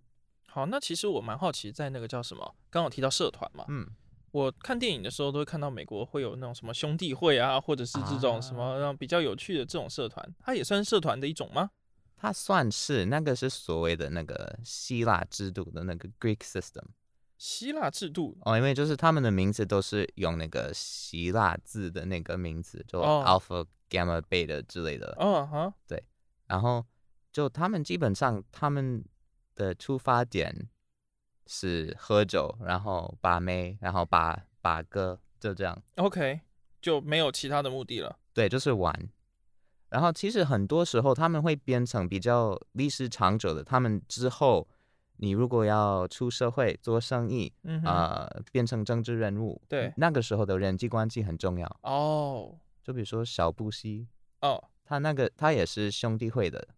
[0.51, 3.87] 好，那其实我蛮好奇，在那个叫什么，刚刚有提到社团嘛，嗯，
[4.33, 11.71] 我看电影的时候都会看到美国会有那种什么兄弟会啊，或者是这种什么让比较有趣的这种社团，啊，它也算是社团的一种吗？
[12.17, 16.85] 它算是，那个是所谓的那个希腊制度的那个 Greek system。
[17.37, 25.17] 希腊制度哦，因为就是他们的名字都是用那个希腊字的那个名字，就 Alpha、Gamma、Beta 之类的。
[25.19, 26.05] 嗯哈，对，
[26.47, 26.85] 然后
[27.33, 29.05] 就他们基本上他们。
[29.59, 30.69] 的出发点
[31.49, 35.77] 是喝酒，然后把妹，然后把把哥，就这样。
[35.97, 36.43] OK，
[36.81, 38.17] 就没有其他的目的了。
[38.33, 39.11] 对，就是玩。
[39.89, 43.65] 然后其实很多时候他们会变成比较历史长久的。
[43.65, 44.69] 他们之后，
[45.17, 51.67] 你如果要出社会做生意，嗯呃，变成政治人物，对，那个时候的人际关系很重要。
[51.83, 52.57] 哦，
[52.89, 54.09] 就比如说小布希，
[54.41, 56.69] 哦，他那个他也是兄弟会的。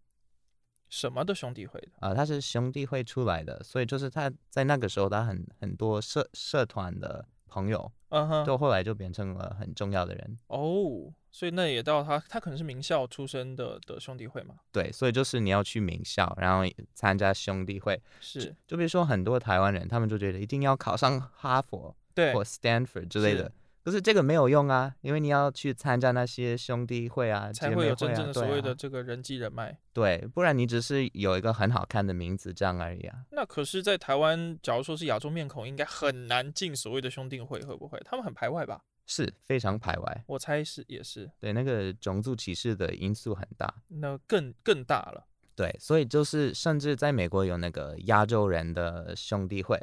[0.89, 2.15] 什么的兄弟会的啊、呃？
[2.15, 11.13] 他是兄弟会出来的，所以就是他在那个时候，他很很多社社团的朋友，嗯哼，就后来就变成了很重要的人哦。
[11.31, 14.55] 所以那也到他，他可能是名校出身的的兄弟会嘛？
[14.73, 23.49] 对，所以就是你要去名校，然后参加兄弟会，是就，就比如说很多台湾人，他们就觉得一定要考上哈佛，对，或 Stanford 之类的。
[23.83, 29.77] 可是这个没有用啊，因为你要去参加那些兄弟会啊，才会有真正的所谓的这个人际人脉。
[29.91, 33.25] 对，不然你只是有一个很好看的名字这样而已啊。
[33.31, 37.99] 那可是，在台湾，假如说是亚洲面孔，应该很难进所谓的兄弟会，会不会？
[38.05, 38.81] 他们很排外吧？
[39.07, 40.23] 是非常排外。
[40.27, 41.29] 我猜是也是。
[41.39, 43.73] 对，那个种族歧视的因素很大。
[43.87, 45.25] 那更更大了。
[45.55, 49.77] 对，所以就是甚至在美国有那个亚洲人的兄弟会。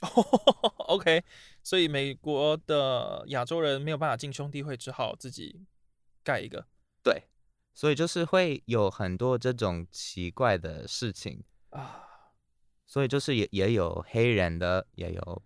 [0.88, 1.22] OK，
[1.62, 5.64] 所以美国的亚洲人没有办法进兄弟会，只好自己
[6.22, 6.66] 盖一个。
[7.02, 7.24] 对，
[7.74, 12.06] 所以就是会有很多这种奇怪的事情啊。
[12.86, 15.42] 所以就是也也有黑人的，也有，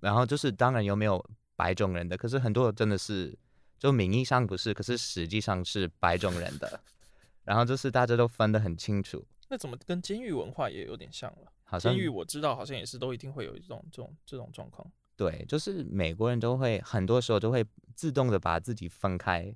[0.00, 3.38] 然后就是当然有没有白种人的，可是很多真的是
[3.78, 6.80] 就名义上不是，可是实际上是白种人的。
[7.44, 9.24] 然后就是大家都分得很清楚。
[9.48, 11.52] 那怎么跟监狱文化也有点像了？
[11.64, 14.90] 好像监狱我知道，好像也是都一定会有一种这种这种状况。
[15.20, 17.62] 对，就是美国人都会很多时候都会
[17.94, 19.54] 自动的把自己分开。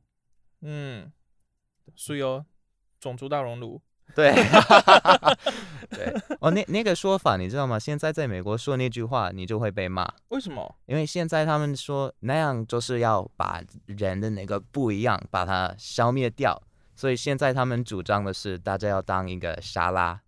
[0.61, 1.11] 嗯，
[1.97, 2.45] 所以哦，
[3.01, 3.81] 种族大熔炉。
[4.15, 4.31] 对，
[5.89, 7.79] 对哦，那那个说法你知道吗？
[7.79, 10.07] 现在在美国说那句话，你就会被骂。
[10.29, 10.77] 为什么？
[10.85, 16.63] 因为现在他们说那样就是要把人的那个不一样把它消灭掉，
[16.95, 20.21] 所以现在他们主张的是大家要当一个沙拉。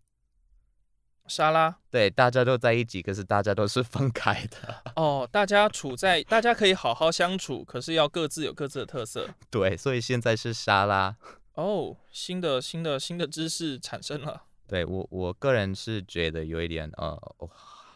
[1.28, 4.82] 沙拉，对，大家都在一起，可是大家都是分开的。
[4.96, 9.28] 哦，大家处在，大家可以好好相处，可是要各自有各自的特色。
[9.50, 11.16] 对，所以现在是沙拉。
[11.54, 14.42] 哦，新的新的新的知识产生了。
[14.68, 17.16] 对我我个人是觉得有一点呃，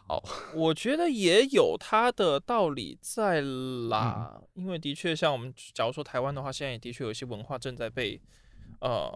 [0.07, 0.23] 好，
[0.55, 8.21] 我觉得也有它的道理在啦，嗯、 因为的确像我们假如说台湾的话，现在也的确有一些文化正在被
[8.81, 9.13] 呃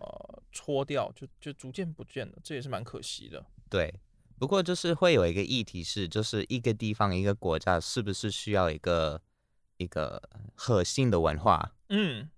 [0.52, 3.44] 戳掉，就就逐渐不见了，这也是蛮可惜的。
[3.70, 3.92] 对，
[4.38, 9.22] 不过就是会有一个议题是，就是一个地方一个国家是不是需要一个
[9.76, 10.22] 一个
[10.54, 11.74] 核心的文化？
[11.88, 12.28] 嗯，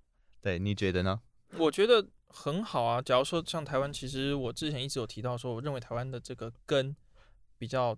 [0.40, 1.20] 对，你觉得呢？
[1.58, 3.00] 我觉得很好啊。
[3.00, 6.94] 假如说像台湾，其实我之前一直有提到说，我认为台湾的这个根
[7.58, 7.96] 比较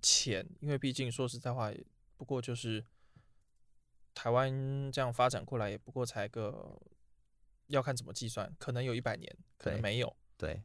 [0.00, 1.70] 浅，因为毕竟说实在话，
[2.16, 2.84] 不过就是
[4.14, 6.80] 台湾这样发展过来，也不过才个
[7.66, 10.16] 要看怎么计算，可能有一百年，可能没有。
[10.36, 10.54] 对。
[10.54, 10.62] 对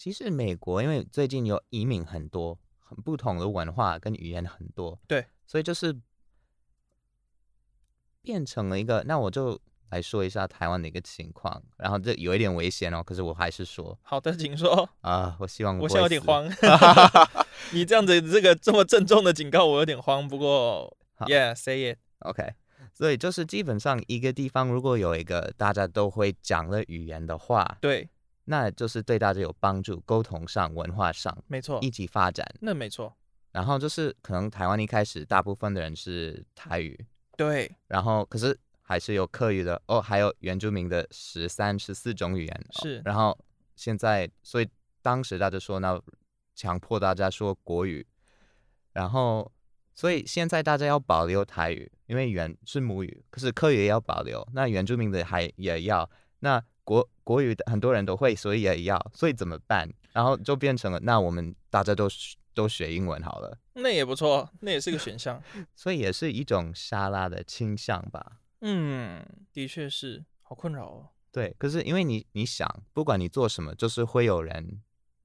[0.00, 5.94] 其实美国因为最近有移民很多，很不同的文化跟语言很多，对，所以就是
[8.22, 9.04] 变成了一个。
[9.06, 9.60] 那我就
[9.90, 13.98] 来说一下台湾的一个情况，然后这有一点危险哦，可是我还是说。
[14.00, 14.88] 好的，请说。
[15.02, 15.82] 啊，我希望我。
[15.82, 16.48] 我现在有点慌。
[17.74, 22.54] 你这样子这个这么郑重的警告我有点慌，不过，Yeah，say it，OK。
[22.94, 28.08] 所以就是基本上一个地方如果有一个大家都会讲的语言的话，对。
[28.50, 32.44] 那就是对大家有帮助，沟通上、文化上，没错，一起发展。
[32.60, 33.16] 那没错。
[33.52, 37.70] 然后就是可能台湾一开始大部分的人是台语，对。
[37.86, 42.66] 然后可是还是有客语的哦，还有原住民的十三、十四种语言。
[42.72, 43.00] 是。
[43.04, 43.38] 然后
[43.76, 44.68] 现在，所以
[45.00, 46.00] 当时大家说，那
[46.56, 48.04] 强迫大家说国语。
[48.92, 49.48] 然后，
[49.94, 54.44] 所以现在大家要保留台语，因为原是母语，可是客语也要保留。
[54.52, 56.10] 那原住民的还也要
[56.40, 56.60] 那。
[56.90, 59.88] 国国语的很多人都会，所以也要，所以怎么办？
[60.10, 62.08] 然后就变成了，那我们大家都
[62.52, 65.40] 都学英文好了，那也不错，那也是个选项，
[65.76, 68.40] 所以也是一种沙拉的倾向吧。
[68.62, 71.08] 嗯，的确是，好困扰哦。
[71.30, 74.82] 对，可是因为你你想，不管你做什么，就是会有人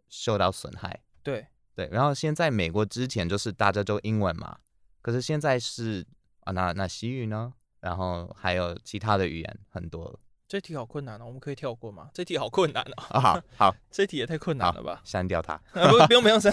[0.08, 1.02] 受到损害。
[1.24, 4.60] 对对，然后现在美国之前就是大家都英文嘛，
[5.02, 6.06] 可是现在是
[6.42, 7.52] 啊，那那西语呢？
[7.80, 10.20] 然后还有其他的语言很多。
[10.48, 12.10] 这题好困难哦，我们可以跳过吗？
[12.14, 13.04] 这题好困难哦。
[13.10, 15.02] 啊、好，好，这题也太困难了吧？
[15.04, 15.54] 删掉它。
[15.54, 16.52] 啊、不，不用，不用删。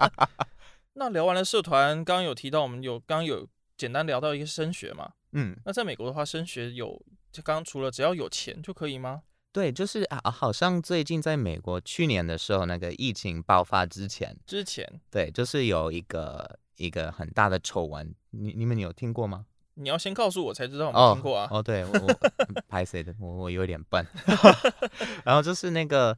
[0.94, 5.12] 那聊完了社团，刚刚有提到我们有刚刚有简单聊到一个升学嘛？
[5.32, 7.00] 嗯，那在美国的话，升学有
[7.32, 9.22] 就刚刚除了只要有钱就可以吗？
[9.52, 19.46] 对，就是啊，好像最近在美国去年的时候，那个疫情爆发之前，之前对，就是有一个一个很大的丑闻，你你们有听过吗？
[19.78, 21.48] 你要先告诉我才知道我没听过啊。
[21.50, 21.92] 哦，哦对，我
[22.68, 23.14] 拍谁 的？
[23.20, 24.04] 我我有点笨。
[25.24, 26.16] 然后就是那个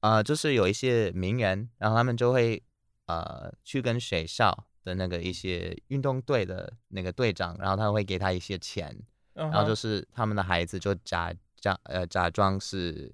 [0.00, 2.62] 呃，就是有一些名人，然后他们就会
[3.06, 8.96] 呃去跟学校的那个一些运动队的那个队长，然后他会给他一些钱，
[9.34, 13.12] 嗯、然后就是他们的孩子就假假呃假装是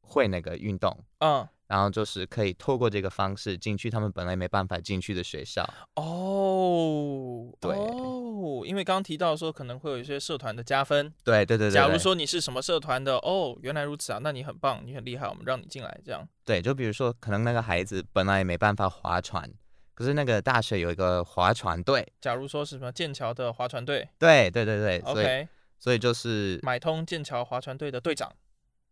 [0.00, 1.46] 会那个运动，嗯。
[1.66, 5.62] 然后就是可以透过这个方式进去他们本来没办法进去的学校
[5.96, 11.74] 哦，对哦，因为刚刚提到说可能会有一些社团的加分，对对对对。
[11.74, 16.28] 假如说你是什么社团的，哦，原来如此啊，那你很棒，你很厉害，我们让你进来这样。
[16.44, 19.50] 对，就比如说可能那个孩子本来没办法划船，
[19.94, 25.48] 可是那个大学有一个划船队，假如说是什么剑桥的划船队，对对对对，OK，
[25.78, 28.30] 所以就是买通剑桥划船队的队长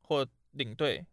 [0.02, 1.04] 或领队。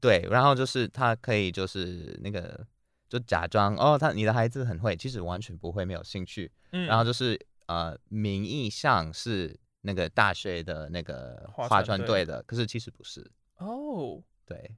[0.00, 2.66] 对，然后就是他可以就是那个
[3.08, 6.50] 就假装哦，他你的孩子很会，其实完全不会，没有兴趣。
[6.72, 13.30] 嗯，然后就是呃，名义上是那个大学的那个划船队的，可是其实不是。
[13.58, 14.76] 哦，对，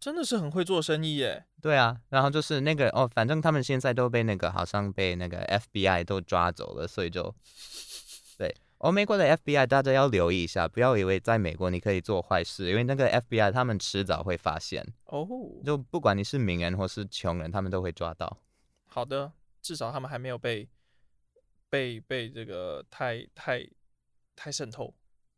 [0.00, 1.44] 真的是很会做生意耶。
[1.60, 7.34] 对啊，然后就是那个哦，反正他们现在都被那个好像被那个 FBI 都抓走了，所以就
[8.36, 8.54] 对。
[8.82, 14.84] 哦，美国的 FBI 大家要留意一下，不要以为在美国你可以做坏事，因为那个 FBI 他们迟早会发现。
[15.04, 15.24] 哦，
[15.64, 18.38] 就不管你是名人或是穷人，他们都会抓到。
[18.88, 20.68] 好的，至少他们还没有被
[21.70, 23.64] 被被这个太太
[24.34, 24.92] 太渗透。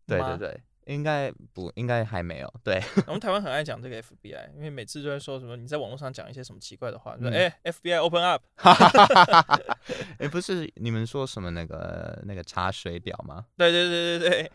[0.07, 0.63] 对对对。
[0.87, 2.55] 应该不，应该还没有。
[2.63, 13.47] 对，我们 台湾很爱讲这个 FBI，因为每次都在说什么你在网络上讲一些什么奇怪的话，说哎、嗯欸、FBI open up， 哎、欸、不是你们说什么那个那个查水表吗？
[13.57, 14.53] 对对对对对，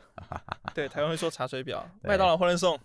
[0.73, 2.79] 对 台湾会说查水表，麦当劳欢乐送，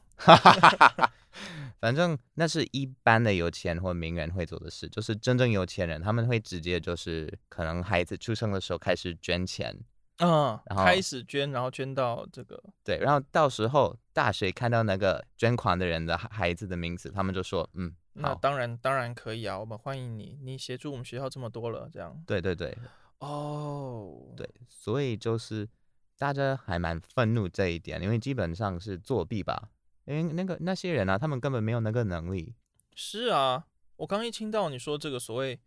[1.80, 9.76] 反正那是一般的有钱或名人会做的事，就是真正有钱人他们会直接就是可能孩子出生的时候开始捐钱。
[10.18, 22.16] 嗯，然后开始捐，然后捐到这个对，然后到时候大学看到那个捐款的人的孩子的名字，他们就说，嗯，那当然当然可以啊，我们欢迎你，你协助我们学校这么多了，这样。
[22.24, 22.78] 对对对，
[23.18, 25.68] 哦，对，所以就是
[26.16, 29.70] 大家还蛮愤怒这一点，因为基本上是作弊吧，
[30.04, 32.54] 因为那个那些人啊，他们根本没有那个能力。
[32.94, 35.58] 是啊，我刚一听到你说这个所谓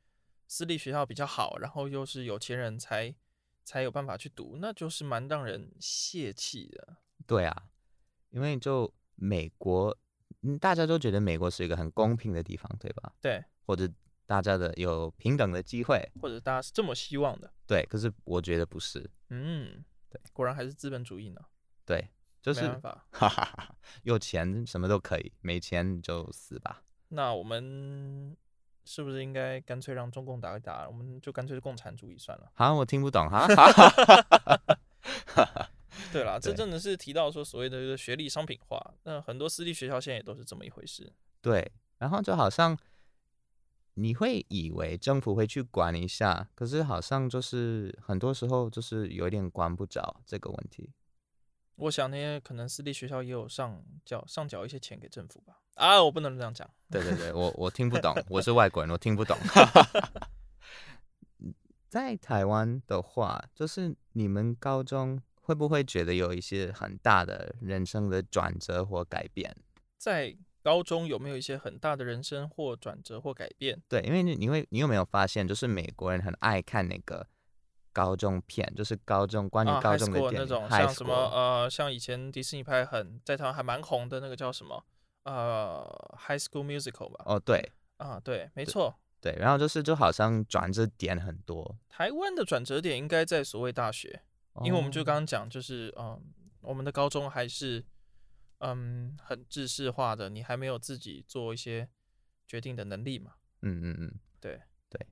[0.48, 3.14] 私立学校比较好，然后又是有钱人才。
[3.68, 6.96] 才有办法去读，那就是蛮让人泄气的。
[7.26, 7.64] 对啊，
[8.30, 9.94] 因为就美国，
[10.44, 13.12] 嗯，大家都觉得美国是一个很公平的地方，对吧？
[13.22, 13.86] 对，或者
[14.26, 17.54] 大家的有平等的机会，或者大家是这么希望的。
[17.68, 19.12] 对，可是我觉得不是。
[19.32, 21.42] 嗯，对，果然还是资本主义呢。
[21.86, 22.10] 对，
[22.42, 26.86] 就是没办法，哈哈哈，有钱什么都可以，没钱就死吧。
[27.10, 28.38] 那我们。
[28.88, 30.88] 是不是应该干脆让中共打一打？
[30.88, 32.50] 我们就干脆是共产主义算了。
[32.56, 33.46] 好，我听不懂哈。
[36.14, 41.12] 对啦，这真的是提到说所谓的一个学历商品化，那很多私立学校现在也都是这么一回事。
[41.42, 42.78] 对，然后就好像
[43.96, 50.94] 你会以为政府会去管一下，可是好像就是很多时候就是有点管不着这个问题。
[51.78, 55.60] 我想那些可能私立学校也有上缴上缴一些钱给政府吧？
[55.76, 56.68] 啊，我不能这样讲。
[56.90, 59.38] 对对对，我我听不懂， 我是外国人，我听不懂。
[61.88, 69.56] 在台湾的话，就是你们高中会不会觉得有一些很大的人生的转折或改变？
[69.98, 73.82] 在高中有没有一些很大的人生或转折或改变？
[73.88, 77.28] 对，因为你你会你有没有发现，就是美国人很爱看那个。
[77.98, 84.86] 高中片就是高中关于高中的那种像什么呃，像以前迪士尼拍很在台湾还蛮红的那个叫什么
[85.24, 85.84] 呃
[86.16, 87.24] ，High School Musical 吧？
[87.26, 91.76] 哦，对，啊，对，没错，对，然后就是就好像转折点很多。
[91.90, 94.22] 台湾的转折点应该在所谓大学，
[94.64, 96.22] 因为我们就刚刚讲，就是嗯、呃，
[96.62, 97.84] 我们的高中还是
[98.60, 101.90] 嗯，很制式化的，你还没有自己做一些
[102.46, 103.34] 决定的能力嘛。
[103.64, 105.08] 嗯嗯嗯，对对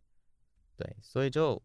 [0.78, 1.60] 对，所以就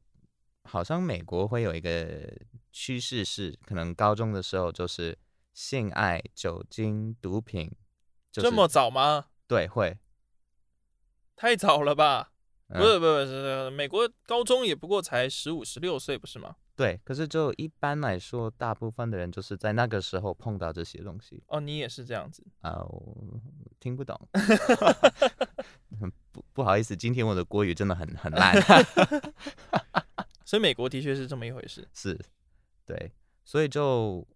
[0.70, 2.32] 好像美国会有一个
[2.70, 5.18] 趋势是，可能高中的时候就是
[5.52, 7.68] 性爱、酒精、毒品，
[8.30, 9.26] 就是、这么早吗？
[9.48, 9.98] 对，会
[11.34, 12.30] 太早了吧？
[12.68, 16.54] 嗯、不是不是不是，美国高中也不过才十五十六岁，不是吗？
[16.76, 21.42] 对，可是就一般来说，大部分的人就是在那个时候碰到这些东西。
[21.48, 22.84] 哦，你也是这样子啊、呃？
[22.84, 23.40] 我
[23.80, 24.16] 听不懂。
[26.30, 28.54] 不不好意思，今天我的国语真的很很烂。
[30.50, 31.88] 所以美国的确是这么一回事。
[31.94, 32.18] 是，
[32.84, 33.12] 对，
[33.44, 34.26] 所以就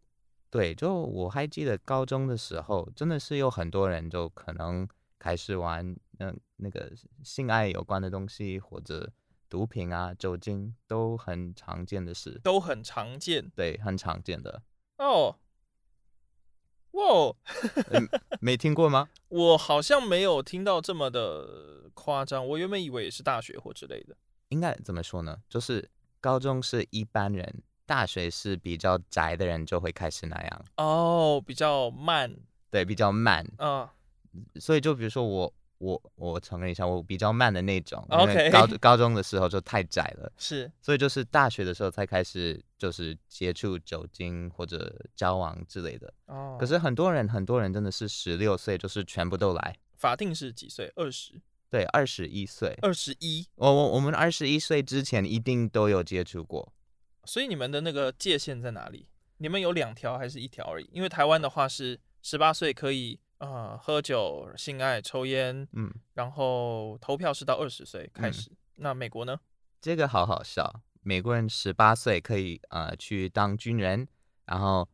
[0.49, 4.87] 对，就我还记得高中的时候，真的是有很多人就可能
[5.19, 5.85] 开始玩
[6.19, 6.93] 嗯、呃、那个
[7.25, 9.13] 性爱有关的东西，或者。
[9.47, 14.63] 毒品啊，酒精都很常见的事，都很常见，对，很常见的。
[14.99, 15.39] 哦，
[16.91, 17.37] 哇，
[18.41, 19.09] 没听过吗？
[19.29, 22.45] 我好像没有听到这么的夸张。
[22.45, 24.17] 我原本以为也是大学或之类的。
[24.49, 25.41] 应该怎么说呢？
[25.49, 25.89] 就是
[26.25, 30.65] 高中是一般人，大学是比较宅的人就会开始那样。
[30.79, 32.35] 哦，比较慢，
[32.71, 33.47] 对，比较慢。
[33.59, 33.87] 嗯，
[34.59, 35.53] 所以就比如说我。
[35.79, 38.03] 我我承认一下，我比较慢的那种。
[38.09, 46.11] OK，因为高高中的时候就太窄了， 是，所以就是大学的时候才开始就是接触酒精或者交往之类的。
[46.27, 49.77] 哦，可是很多人很多人真的是十六岁就是全部都来。
[49.99, 50.91] 法定是几岁？
[50.97, 51.43] 二十？
[51.75, 52.79] 对，二十一岁。
[52.83, 53.45] 二十一？
[53.57, 56.73] 我我我们二十一岁之前一定都有接触过。
[57.25, 59.09] 所以你们的那个界限在哪里？
[59.39, 60.89] 你们有两条还是一条而已？
[60.93, 63.19] 因为台湾的话是十八岁可以。
[63.39, 68.49] 啊、呃，喝酒、性爱、抽烟，嗯，然后投票是到二十岁开始。
[68.49, 69.39] 嗯、那美国呢？
[69.83, 74.07] 这个好好笑，美国人十八岁可以呃去当军人，
[74.47, 74.89] 然后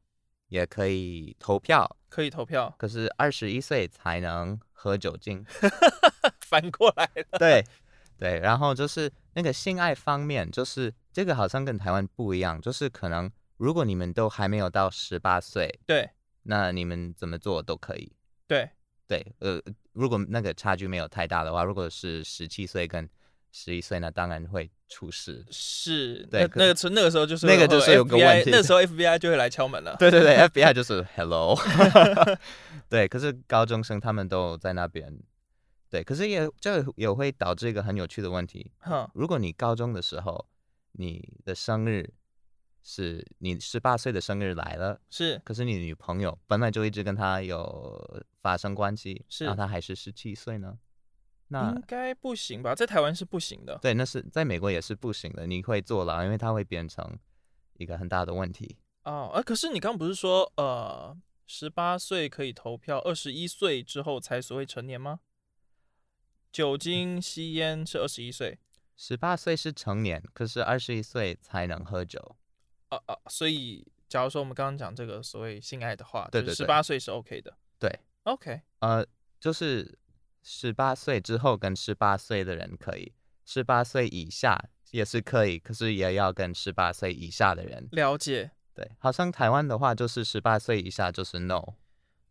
[0.49, 5.45] 也可以投票，可以投票，可是二十一岁才能喝酒精，
[6.51, 7.39] 反过来了。
[7.39, 7.65] 对
[8.19, 16.11] 对，然后就是那个性爱方面，就是这个好像跟台湾不一样，就是可能如果你们都还没有到十八岁，对，
[16.43, 18.13] 那你们怎么做都可以。
[18.47, 18.69] 对
[19.07, 19.61] 对，呃，
[19.93, 23.09] 如果那个差距没有太大的话，如果是十七岁跟
[23.53, 25.45] 十一岁，那当然会出事。
[25.51, 29.97] 是，对，那个从那个时候就是那个就是有个问题，那时候 FBI 就会来敲门了。
[29.99, 31.57] 对对对，FBI 就是 Hello。
[32.91, 35.17] 对，可是高中生他们都在那边。
[35.91, 38.71] 对，可是也这也会导致一个很有趣的问题。
[38.79, 40.47] 哼，如果你高中的时候
[40.93, 42.15] 你的生日。
[42.83, 50.79] 是你十八岁的生日来了，是，可是你女朋友本来就一直跟他有发生关系，是，然后他还是十七岁呢？
[51.49, 52.75] 那应该不行吧？
[52.75, 53.79] 在台湾是不行的。
[53.83, 57.19] 对，那是在美国也是不行的，你会坐牢，因为它会变成
[57.75, 58.79] 一个很大的问题。
[59.05, 61.15] 哦，呃，可是你刚刚不是说，呃，
[61.47, 65.21] 十八岁可以投票，二十一岁之后才所谓成年吗？
[66.53, 68.59] 酒精、吸烟是二十一岁，
[68.97, 72.37] 十八岁是成年，可是二十一岁才能喝酒。
[72.89, 73.17] 啊啊！
[73.29, 77.57] 所以，假如说我们刚刚讲这个所谓性爱的话，对对对，十八岁是 OK 的。
[77.79, 77.89] 对
[78.25, 78.61] ，OK。
[78.81, 79.07] 呃，
[79.39, 79.97] 就是
[80.43, 83.13] 十八岁之后跟十八岁的人可以，
[83.45, 84.59] 十八岁以下
[84.91, 87.89] 也是可以，可是也要跟十八岁以下的人。
[87.93, 88.51] 了解。
[88.75, 91.75] 对，好像台湾的话就是十八岁以下就是 no。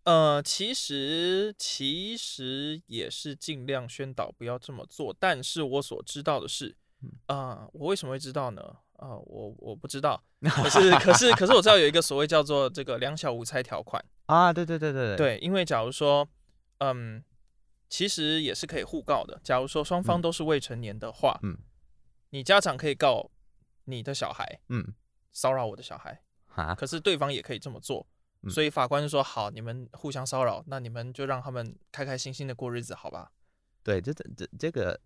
[0.03, 6.75] 呃，其实其实也是尽量宣导不要这么做，但是我所知道的是，
[7.27, 8.61] 啊、呃，我为什么会知道呢？
[8.93, 16.27] 啊、呃，我我不知道， 可是可是可是我知道有一个所谓叫做这个两小无猜条款 啊，对对对对对，因为假如说，
[16.79, 17.23] 嗯，
[17.89, 19.39] 其实也是可以互告的。
[19.43, 21.57] 假如说双方都是未成年的话，嗯，
[22.31, 23.29] 你家长可以告
[23.85, 24.93] 你的小孩，嗯，
[25.31, 26.21] 骚扰我的小孩，
[26.55, 28.05] 啊，可是对方也可以这么做，
[28.41, 33.31] 嗯、所以法官就说好，你们互相骚扰，那你们就让他们开开心心的过日子，好吧？
[33.83, 34.99] 对，这这这这个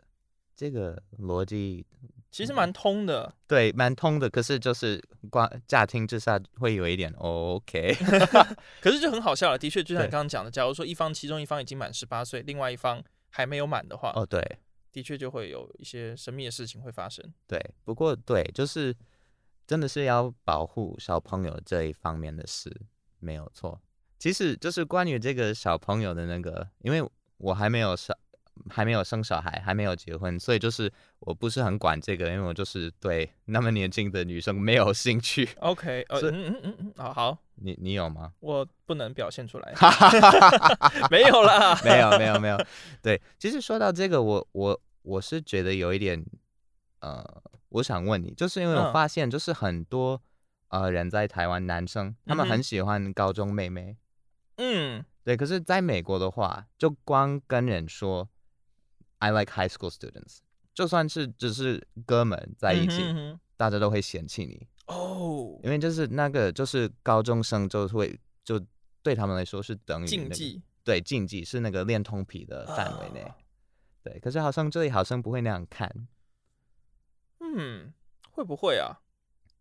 [0.55, 1.85] 这个逻辑。
[2.31, 4.27] 其实蛮通的，对，蛮通的。
[4.27, 7.95] 可是就是光乍听之下会有一点 OK，
[8.81, 9.57] 可是就很好笑了。
[9.57, 14.41] 的确，就像你刚刚讲的，假如说一方其中一方已经满十八岁，另外一方还没有满的话，哦，对，
[14.91, 17.23] 的确就会有一些神秘的事情会发生。
[17.45, 18.95] 对，不过对，就是
[19.67, 22.75] 真的是要保护小朋友这一方面的事，
[23.23, 23.79] 没有错。
[24.19, 27.03] 其实就是关于这个小朋友的那个，因为
[27.37, 28.15] 我还没有生。
[28.69, 30.89] 还没有生小孩，还没有结婚，所以就是
[31.21, 35.49] 我不是很管这个，因为我就是对那么年轻的女生没有兴趣。
[35.59, 38.31] OK，呃，嗯嗯嗯嗯，好好，你你有吗？
[38.41, 39.73] 我不能表现出来，
[41.09, 42.65] 没有啦，没有没有没 有。
[43.01, 46.23] 对，其实说到这个，我我我是觉得有一点，
[46.99, 47.25] 呃，
[47.69, 50.21] 我想问你，就是因为我发现，就是很多、嗯、
[50.73, 53.95] 呃人在台湾男生，他们很喜欢高中妹妹。
[54.57, 55.37] 嗯，对。
[55.37, 58.27] 可是在美国的话，就光跟人说
[59.19, 60.39] I like high school students，
[60.73, 68.59] 就算是只是哥们在一起，嗯哼嗯哼，大家都会嫌弃你哦，因为就是那个就是高中生就会就
[69.03, 73.35] 对他们来说是等于、那个、禁忌，对禁忌是那个恋童癖的范围内，哦、
[74.03, 74.19] 对。
[74.19, 76.07] 可是好像这里好像不会那样看，
[77.39, 77.93] 嗯，
[78.31, 79.01] 会不会啊？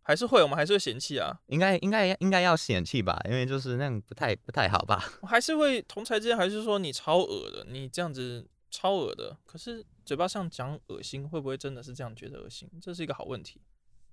[0.05, 1.41] 还是会，我们还是会嫌弃啊。
[1.47, 5.03] 应该应该应该要嫌弃吧，因为就是那样不太不太好吧。
[5.21, 9.37] 我还是会同才之间还是说你超恶的，你这样子超恶的。
[9.47, 12.69] 可是嘴巴上讲恶心，会不会真的是这样觉得恶心？
[12.81, 13.61] 这是一个好问题。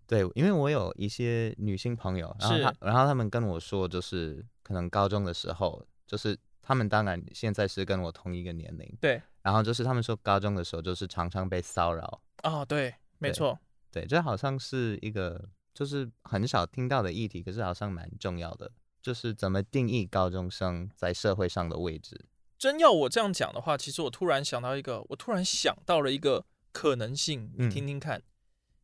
[0.06, 9.22] 对，因为我有一些女性朋友，然后她然后他们跟我说，就是可能高中的时候，就是他们当然现在是跟我同一个年龄，对。
[9.42, 12.22] 然后就是他们说高中的时候就是常常被骚扰。
[12.44, 13.58] 哦，对，没错，
[13.92, 15.50] 对，这好像是一个。
[15.80, 18.70] 就是很少听到的议题，可是好像蛮重要的。
[19.02, 22.26] 就是怎么定义高中生在社会上的位置？
[22.58, 28.20] 真要我这样讲的话，其实我突然想到一个，我突然想到了一个可能性，你听听看。
[28.20, 28.24] 嗯、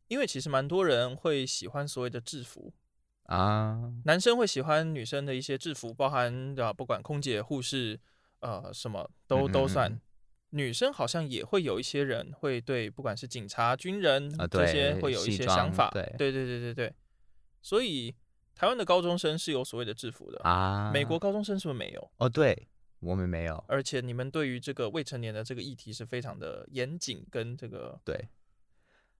[0.08, 2.72] 因为其实蛮多人会喜欢所谓的制服
[3.24, 8.00] 啊，男生会喜欢女生的一些制服，包含啊，不管空姐、护士，
[8.40, 9.92] 呃，什么都都算。
[9.92, 10.00] 嗯嗯
[10.50, 15.90] 女生好像也会有一些人会对，不管是警察、军人、啊、这些会有一些想法。
[15.92, 16.94] 对对对对对对。
[17.60, 18.14] 所以
[18.54, 20.90] 台湾的高中生是有所谓的制服的啊。
[20.94, 22.10] 美国高中生是不是没有？
[22.18, 22.68] 哦，对，
[23.00, 23.62] 我们没有。
[23.68, 28.28] 而且你们对于这个未成年的这个议题是非常的严谨，跟这个对。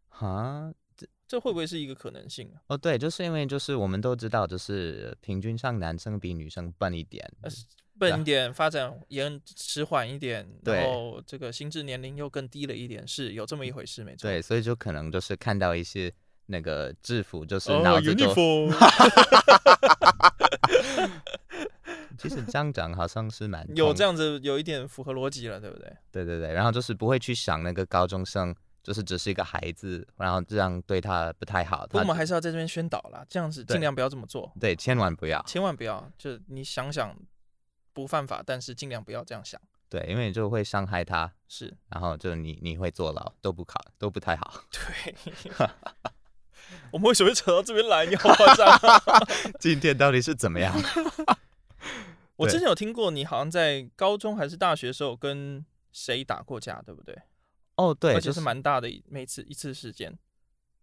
[0.09, 2.51] 哈，这这会不会是一个可能性？
[2.68, 7.31] 哦，对，就是因为就是我们都知道，就是平均上男生比女生笨一点。
[7.43, 7.51] 呃
[7.99, 14.28] 笨一点，发展延迟缓一点，然后这个心智年龄又更低了一点，是有这么一回事，没错。
[14.28, 16.12] 对，所以就可能就是看到一些
[16.47, 18.26] 那个制服，就是脑子就。
[18.28, 18.70] Oh,
[22.18, 25.92] 其实这样讲好像是蛮有这样子，有一点符合逻辑了，对不对？
[26.11, 31.86] 对对对，然后就是不会去想那个高中生，就是只是一个孩子，然后这样对他不太好。
[31.92, 34.51] 我们还是要在这边宣导啦，这样子尽量不要这么做。
[34.59, 37.14] 对，对，千万不要，千万不要，就你想想。
[37.97, 39.59] 不犯法，但是尽量不要这样想。
[39.88, 41.32] 对，因为你就会伤害他。
[41.49, 44.61] 是，然后就你你会坐牢，都不考，都不太好。
[44.70, 45.14] 对。
[46.92, 48.05] 我们为什么会扯到这边来？
[48.05, 48.78] 你好夸张。
[49.59, 50.76] 今天到底是怎么样？
[52.36, 57.16] 我之前有听过，你好像在高中还是大学的时候跟谁打过架，对不对？
[57.76, 60.18] 哦，对，而且是蛮大的一每次一次事件。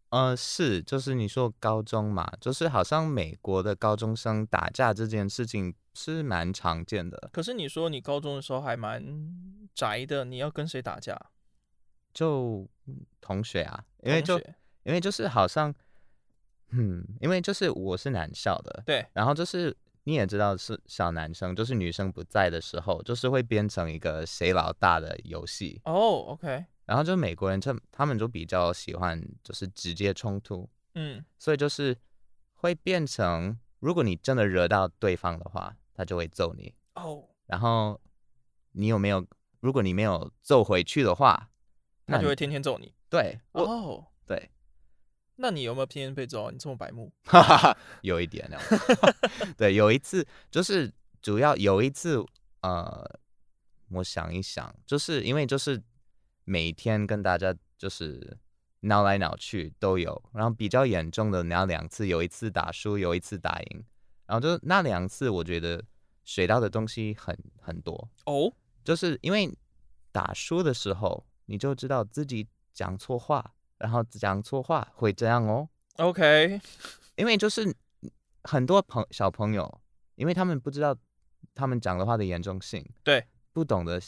[0.09, 7.29] 呃，是，就是你说高中嘛，就是好像美国的高中生打架这件事情是蛮常见的。
[7.31, 9.03] 可是你说你高中的时候还蛮
[9.73, 11.19] 宅的，你要跟谁打架？
[12.13, 12.69] 就
[13.19, 14.37] 同学啊，因为就
[14.83, 15.73] 因为就是好像，
[16.69, 25.81] 嗯，因为就是我是男校的，对，然后就是你也知道是小男生，就是女生不在的时候，就是会变成一个谁老大的游戏。
[25.85, 26.65] 哦，oh，OK。
[26.85, 31.97] 然后就美国人，他他们就比较喜欢就是直接冲突，嗯，所以就是
[32.55, 37.23] 会变成，如果你真的惹到对方的话，他就会揍你哦。
[37.45, 37.99] 然后
[38.71, 39.25] 你有没有？
[39.59, 41.49] 如果你没有揍回去的话，
[42.05, 42.93] 他就会天天揍你。
[43.09, 44.49] 对，哦，对。
[45.35, 46.51] 那你有没有天天被揍？
[46.51, 47.11] 你这么白目？
[47.25, 48.49] 哈哈，有一点。
[49.57, 52.23] 对，有一次就是主要有一次，
[52.61, 53.19] 呃，
[53.89, 55.81] 我想一想，就是因为就是。
[56.45, 58.37] 每天跟大家就是
[58.81, 63.85] 闹来闹去都有，然后比较严重的那两次，有一次打输，有一次打赢，
[64.33, 65.79] 然后就那两次，我觉得
[66.23, 68.51] 学到的东西很很多哦，
[68.83, 69.55] 就是因为
[70.11, 75.69] 打输的时候，你就知道自己讲错话，然后讲错话会这样哦。
[75.97, 76.59] OK，
[77.15, 77.75] 因为就是
[78.41, 79.81] 很多朋小朋友，
[80.15, 80.97] 因为他们不知道
[81.53, 84.01] 他们讲的话的严重性，对，不懂得。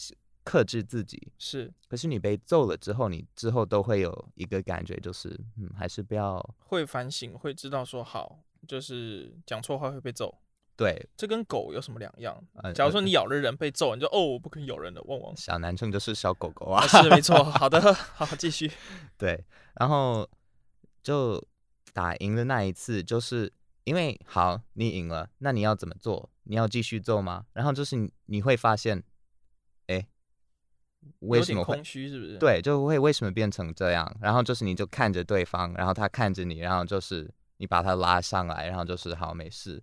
[0.43, 6.39] 克制自己是，可是你被揍了之后，你之后都会有一个感觉，就是嗯，还是不要。
[6.59, 10.34] 会反省，会知道说好，就是讲错话会被揍。
[10.76, 12.38] 对，这跟狗有什么两样？
[12.74, 15.36] 假如说你咬了人被揍，你就哦，我不可以咬人的，汪汪。
[15.38, 17.43] 小男生就是小狗狗啊，啊是没错。
[17.43, 18.70] 好的，好，继续。
[19.18, 19.41] 对，
[19.76, 20.30] 然后
[21.01, 21.41] 就
[21.93, 23.51] 打赢的那一次，就是
[23.86, 26.30] 因为好，你赢了，那你要怎么做？
[26.43, 27.45] 你要继续揍吗？
[27.53, 29.03] 然后就是你，你会发现。
[31.20, 32.09] 为什么空虚？
[32.09, 32.36] 是不是？
[32.39, 34.11] 对，就会为什么变成这样？
[34.20, 39.82] 然后就是你就看着对方，然后他看着你，然后就是你把他拉上来，然后就是好没事。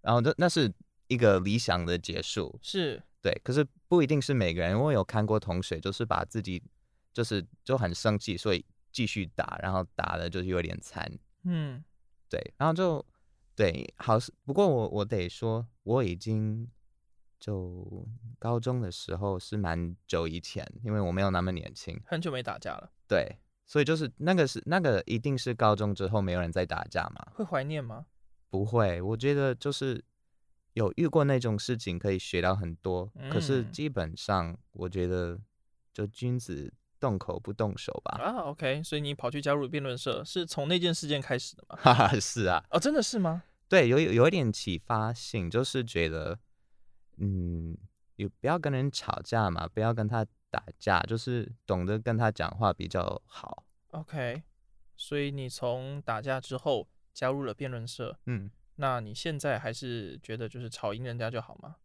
[0.00, 0.72] 然后这那是
[1.08, 3.32] 一个理想的结束，是对。
[3.44, 6.62] 可是不一定是每个人，我有看过同学就是把自己
[7.12, 11.10] 就是就很生气，所以继续打，然后打的就是有点惨。
[11.44, 11.84] 嗯，
[12.28, 12.40] 对。
[12.56, 13.04] 然后就
[13.56, 16.70] 对，好，不过我我得说，我已经
[17.40, 18.06] 就
[18.38, 22.92] 高中的时候是蛮久以前，因为我没有那么年轻，很久没打架了。
[23.08, 23.38] 对，
[23.68, 27.32] 所以就是那个是那个一定是高中之后没有人再打架嘛？
[27.36, 28.06] 会怀念吗？
[28.50, 30.02] 不会，我觉得就是
[30.72, 35.38] 有遇过那种事情可以学到很多，嗯、可是基本上我觉得
[35.92, 38.18] 就君子动口不动手吧。
[38.20, 41.76] 啊，OK，所以你跑去加入辩论社是从那件事件开始的吗？
[41.80, 42.64] 哈哈，是啊。
[42.70, 43.44] 哦，真的是吗？
[43.68, 46.38] 对，有有一点启发性，就是觉得。
[47.20, 47.76] 嗯，
[48.14, 53.64] 有不要跟人吵架嘛，不要跟他打架，就是懂得跟他讲话比较好。
[53.92, 54.42] OK，
[54.96, 61.76] 所以你从打架之后加入了辩论社，嗯，那你现在还是觉得就是吵赢人家就好吗？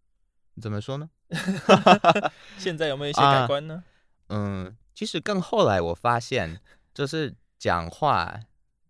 [0.61, 1.09] 怎么说呢？
[2.57, 3.83] 现在有没有一些改观呢？
[4.27, 6.59] 啊，嗯，其实更后来我发现，
[6.93, 8.39] 就是讲话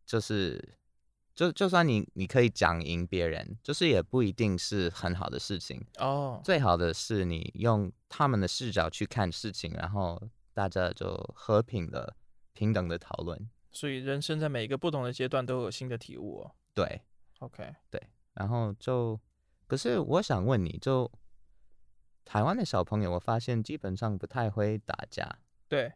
[0.06, 0.78] 就是。
[1.36, 6.40] 就就算你你可以讲赢别人，就是也不一定是很好的事情哦。
[6.44, 10.22] 最好的是你用他们的视角去看事情，然后
[10.54, 12.16] 大家就和平的、
[12.54, 13.50] 平等的讨论。
[13.72, 16.56] 所以人生在每一个不同的阶段都有新的体悟哦。
[16.76, 17.02] 对
[17.40, 18.02] ，OK，对。
[18.36, 19.20] 然后就，
[19.66, 21.12] 可是我想问你就，
[22.24, 25.40] 台湾的小朋友，我发现基本上不太会打架。
[25.68, 25.92] 对，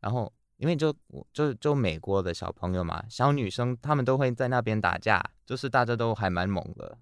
[0.00, 0.32] 然后。
[0.58, 0.94] 因为就
[1.32, 6.98] 就就美国的小朋友嘛，小女生她们都会在那边打架，就是大家都还蛮猛的，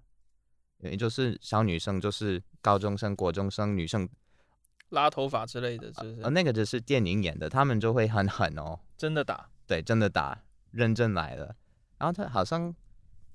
[0.79, 4.07] 也就是小女生就是高中生、国中生女生
[4.89, 6.21] 拉头发之类的，是不是？
[6.21, 11.55] 呃，那个只是电影演的，他们就会很狠哦，真的打，对，真的打，认真来了。
[11.97, 12.73] 然后他好像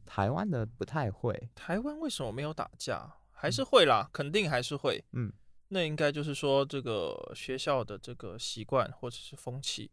[0.07, 3.13] 台湾的不太会，台湾为什么没有打架？
[3.33, 5.05] 还是会啦，嗯、肯定还是会。
[5.15, 5.33] 嗯，
[5.69, 9.91] 那应该就是说这个学校的这个习惯或者是风气。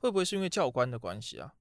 [0.00, 1.54] 会不会是因为教官的关系啊？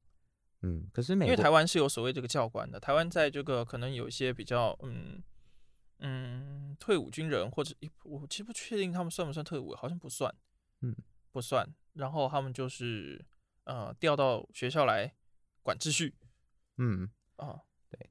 [0.61, 5.21] 嗯，可是美因为台湾是有所谓这个教官的，台湾在这个可能有一些比较嗯
[5.99, 10.33] 嗯退伍军人或者我其实不确定他们算不算退伍，好像不算，
[10.81, 10.95] 嗯，
[11.31, 11.67] 不算。
[11.93, 13.23] 然后他们就是
[13.65, 15.13] 呃调到学校来
[15.61, 16.15] 管秩序，
[16.77, 18.09] 嗯啊，对，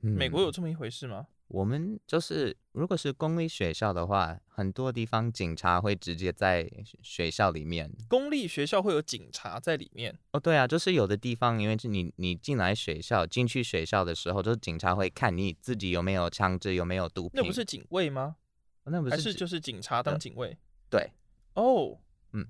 [0.00, 1.28] 美国有这么一回事吗？
[1.52, 6.66] 我们就是，如果是公立学校的话，很多地方警察会直接在
[7.02, 7.92] 学校里面。
[8.08, 10.18] 公立学校会有警察在里面？
[10.32, 17.32] 哦，对啊，就是有的地方，因为是你你进来学校，进去学校的时候，就是警察会看你自己有没有枪支，有没有毒品。
[17.34, 18.36] 那不是警卫吗？
[18.84, 20.56] 哦，那不是，还是就是警察当警卫？
[20.88, 21.10] 对。
[21.52, 21.98] 哦，
[22.32, 22.46] 嗯，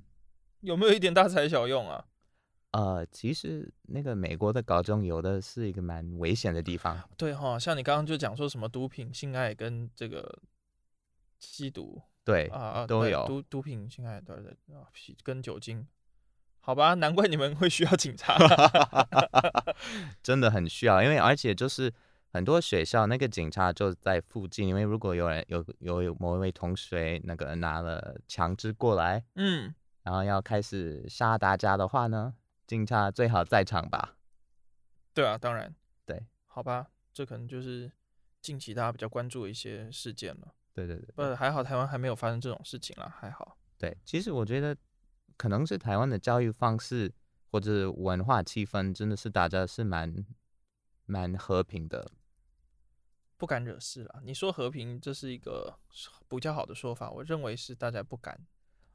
[0.60, 2.06] 有没有一点大材小用啊？
[2.72, 6.98] 呃，其实那个美国的高中有的是一个蛮危险的地方。
[7.18, 10.40] 对哈，像你刚刚就讲说什么毒品、性爱跟这个
[11.38, 14.88] 吸毒，对啊啊都有毒毒品、性爱对对啊，
[15.22, 15.86] 跟酒精，
[16.60, 18.38] 好吧，难怪你们会需要警察，
[20.22, 21.92] 真的很需要，因为而且就是
[22.32, 32.32] 很多学校那个警察就在附近，因为如果有人有有有某一位同学那个拿了枪支过来，嗯，然后要开始杀大家的话呢？
[32.72, 34.16] 警察最好在场吧？
[35.12, 37.92] 对啊，当然，对，好吧，这可能就是
[38.40, 40.54] 近期大家比较关注的一些事件了。
[40.72, 43.58] 对对对，不，还好台湾还没有发生这种事情啦，还好。
[43.76, 44.74] 对，其实我觉得
[45.36, 47.12] 可能是台湾的教育方式
[47.50, 50.24] 或者文化气氛，真的是大家是蛮
[51.04, 52.10] 蛮和平的，
[53.36, 54.20] 不敢惹事啦。
[54.24, 55.78] 你说和平，这是一个
[56.26, 58.46] 比较好的说法，我认为是大家不敢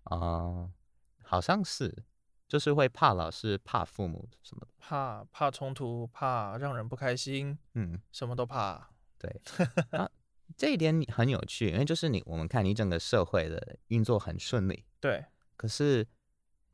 [0.05, 0.73] 啊、呃，
[1.21, 2.05] 好像是。
[2.48, 8.89] 就是会怕老师，怕父母什么的，怕怕冲突，怕让人不开心，嗯，什么都怕。
[9.20, 9.41] 对，
[9.91, 10.10] 啊，
[10.56, 15.26] 这一点很有趣，因为就是你，我们看你整个社会的运作很顺利，对。
[15.58, 16.08] 可是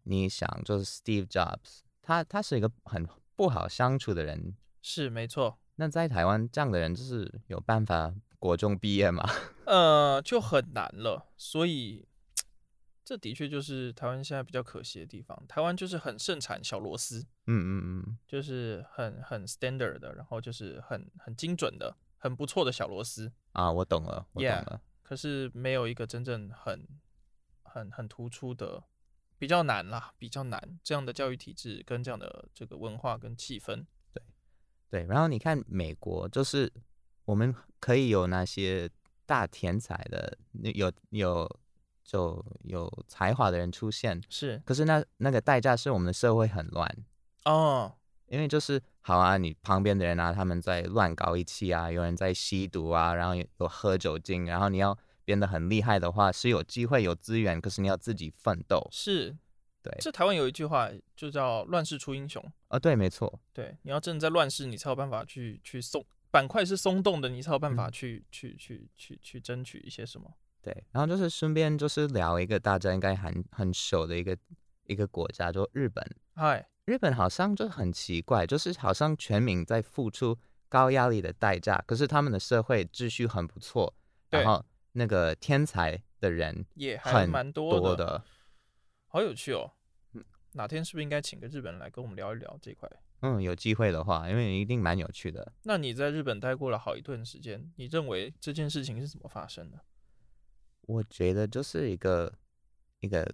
[0.04, 5.58] 你想，就是 Steve Jobs，他他是一个很不好相处的人，是没错。
[5.78, 9.28] 那在台湾这样的人，就是有办法国中毕业吗？
[9.66, 12.08] 呃，就很难了，所以。
[13.06, 15.38] 这的确就是台湾现在比较可惜的地方。
[15.48, 23.70] 台湾就是很盛产小螺丝，嗯嗯嗯，就是很很 standard 的，然后就是很很精准的、很不错的小螺丝啊。
[23.70, 24.82] 我懂了，我懂了。
[24.82, 26.88] Yeah, 可是没有一个真正很
[27.64, 28.84] 很很突出的，
[29.38, 33.86] 比较难啦，比较难这样的教育体制跟这样的这个文化跟气氛。
[34.14, 34.24] 对
[34.90, 36.72] 对，然后你看美国，就是
[37.26, 38.90] 我们可以有那些
[39.26, 40.38] 大天才的，
[40.74, 41.60] 有有。
[42.04, 46.98] 就有才华的人出现，是，可是那那个代价是我们的社会很乱
[47.46, 47.96] 哦，
[48.28, 58.88] 因为就是好啊，你旁边的人啊，他们在乱搞一气啊，有人在吸毒啊，然后有有喝酒精，然后你要变得很厉害的话，是有机会有资源，可是你要自己奋斗。
[58.92, 59.36] 是，
[59.82, 67.90] 对，这台湾有一句话就叫“乱世出英雄”啊，对，没错，对，你要真的在乱世，你才有办法去去松板块是松动的，你才有办法。
[67.92, 70.34] 去、嗯、去去去去争取一些什么。
[70.64, 74.36] 对，然后就是顺便就是聊一个大家应该很很熟的一个
[74.86, 76.04] 一个国家，就日本。
[76.36, 80.40] 嗨，日本好像就很奇怪，就是好像全民在付出
[80.70, 83.94] 高压力的代价，可是他们的社会秩序很不错，
[84.30, 88.24] 然后那个天才的人也还蛮多的，多的
[89.08, 89.70] 好有趣哦。
[90.54, 92.90] 哪天是不是应该请个日本人来跟我们聊一聊这块？
[93.22, 95.52] 嗯，有机会的话，因为一定蛮有趣的。
[95.64, 99.80] 那你在日本待过了好一段时间，你认为这件事情是怎么发生的？
[100.86, 102.34] 我觉得就是一个
[103.00, 103.34] 一个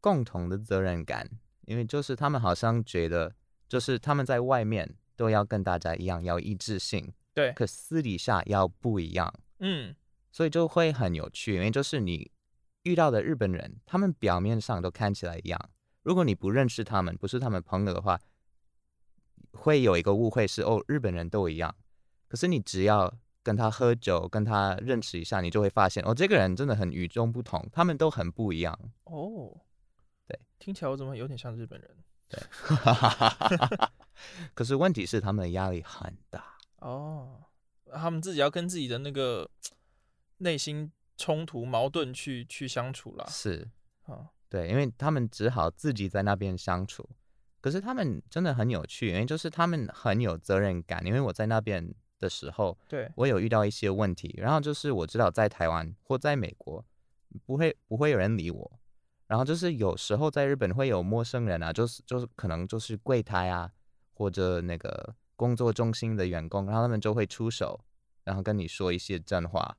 [0.00, 1.28] 共同的责任感，
[1.62, 3.34] 因为就是他们好像觉得，
[3.68, 9.94] 就是他们在外面都要跟大家一样，要一致性，对，可私底下要不一样，嗯，
[10.32, 12.30] 所以就会很有趣，因为就是你
[12.82, 15.70] 遇到的日本人，他们表面上都看起来一样，
[16.02, 18.20] 如果你不认识他们，不是他们朋友的话，
[19.52, 21.74] 会有一个误会是哦，日本人都一样，
[22.26, 29.60] 可是你只要跟他喝酒，跟他认识一下，你就会发现哦，这个人真的很与众不同，他们都很不一样哦。
[30.26, 31.90] 对，听起来我怎么有点像日本人？
[32.28, 32.40] 对，
[34.54, 37.42] 可是问题是他们的压力很大哦，
[37.92, 39.50] 他们自己要跟自己的那个
[40.38, 43.26] 内心冲突矛盾去去相处了。
[43.28, 43.68] 是
[44.04, 47.08] 啊，哦、对，因为他们只好自己在那边相处。
[47.60, 51.06] 可是他们真的很有趣，因为就是他们很有责任感。
[51.06, 56.82] 因为我在那边的时候，对，我有遇到一些问题，然后就是我知道在台湾或在美国
[57.44, 58.72] 不会不会有人理我，
[59.26, 63.70] 然后就是有时候在日本会有陌生人啊，就是就是可能就是柜台啊
[64.14, 67.84] 或者那个工作中心的员工，然后他们就会出手，
[68.24, 69.76] 然后跟你说一些真话，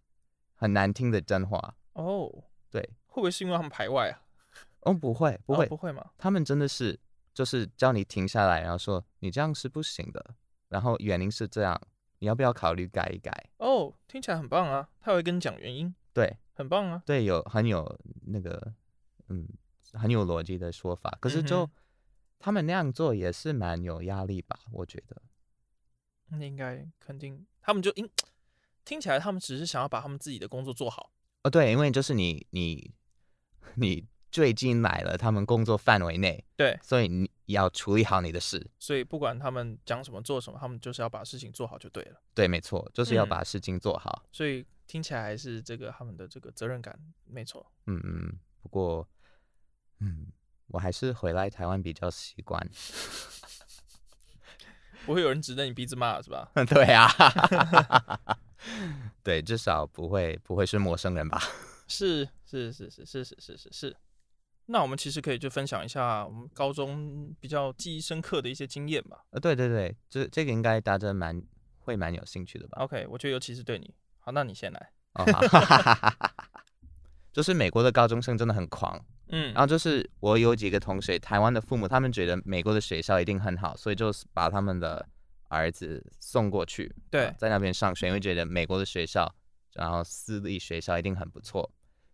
[0.54, 1.76] 很难听的真话。
[1.94, 2.30] 哦，
[2.70, 4.22] 对，会不会是因为他们排外啊？
[4.82, 6.12] 哦，不会，不会，哦，不会吗？
[6.18, 7.00] 他们真的是。
[7.36, 10.24] 就是叫你停下来，然后说你这样是不行的，
[10.70, 11.82] 然后原因是这样，
[12.24, 13.49] 你要不要考虑改一改？
[13.57, 14.89] 哦，听起来很棒啊！
[15.01, 18.74] 他会跟你讲原因，对，很棒啊，对，有很有那个，
[19.28, 19.45] 嗯，
[19.91, 21.17] 很有逻辑的说法。
[21.19, 21.71] 可是就、嗯、
[22.39, 24.57] 他们那样做也是蛮有压力吧？
[24.71, 25.21] 我觉得，
[26.30, 28.09] 那应该肯定，他们就应
[28.86, 31.11] 听起来他们只是想要把他们自己的工作做好。
[31.43, 32.93] 哦，对，因为就是你你
[33.76, 34.07] 你。
[34.34, 38.68] 最近来了，他们工作范围内，对，所以你要处理好你的事。
[38.80, 42.20] 所以不管他们讲什么做什么，他们就是要把事情做好就对了。
[42.34, 44.24] 对，没错，就是要把事情做好。
[44.24, 47.64] 嗯、所以听起来还是这个他们的这个责任感没错。
[47.86, 49.08] 嗯嗯，不过，
[50.00, 50.26] 嗯，
[50.70, 52.68] 我还是回来台湾比较习惯。
[55.06, 56.52] 不会有人指着你鼻子骂是吧？
[56.68, 57.08] 对啊，
[59.22, 61.40] 对，至少不会不会是陌生人吧？
[61.88, 63.96] 是是是是是是是是是。
[64.68, 69.26] 那我们其实可以就分享一下我们高中比较记忆深刻的一些经验吧。
[69.32, 71.41] 呃，对对对，这这个应该大家蛮
[71.80, 73.93] 会蛮有兴趣的吧？OK，我觉得尤其是对你。
[74.20, 74.91] 好，那你先来。
[75.16, 76.14] 哦，好
[77.34, 85.05] 就是美国的高中生真的很狂，嗯，然后就是我有几个同学，台湾的父母他们觉得美国的学校一定很好，所以就把他们的
[85.49, 89.34] 儿子送过去，对，在那边上学，因为觉得美国的学校，
[89.74, 91.70] 然后私立学校一定很不错。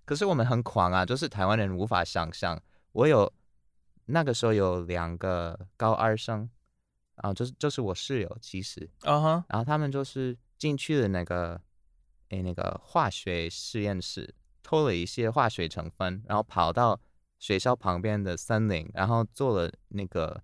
[0.09, 2.59] 可是我们很狂啊，就是台湾人无法想象。
[2.93, 3.31] 我有
[4.05, 6.49] 那个时候有两个高二生，
[7.17, 9.43] 啊就是就是我室友，其实啊哈，uh huh.
[9.49, 11.61] 然后他们就是进去了那个
[12.29, 14.33] 诶那个化学实验室，
[14.63, 16.99] 偷了一些化学成分，然后跑到
[17.37, 20.41] 学校旁边的森林，然后做了那个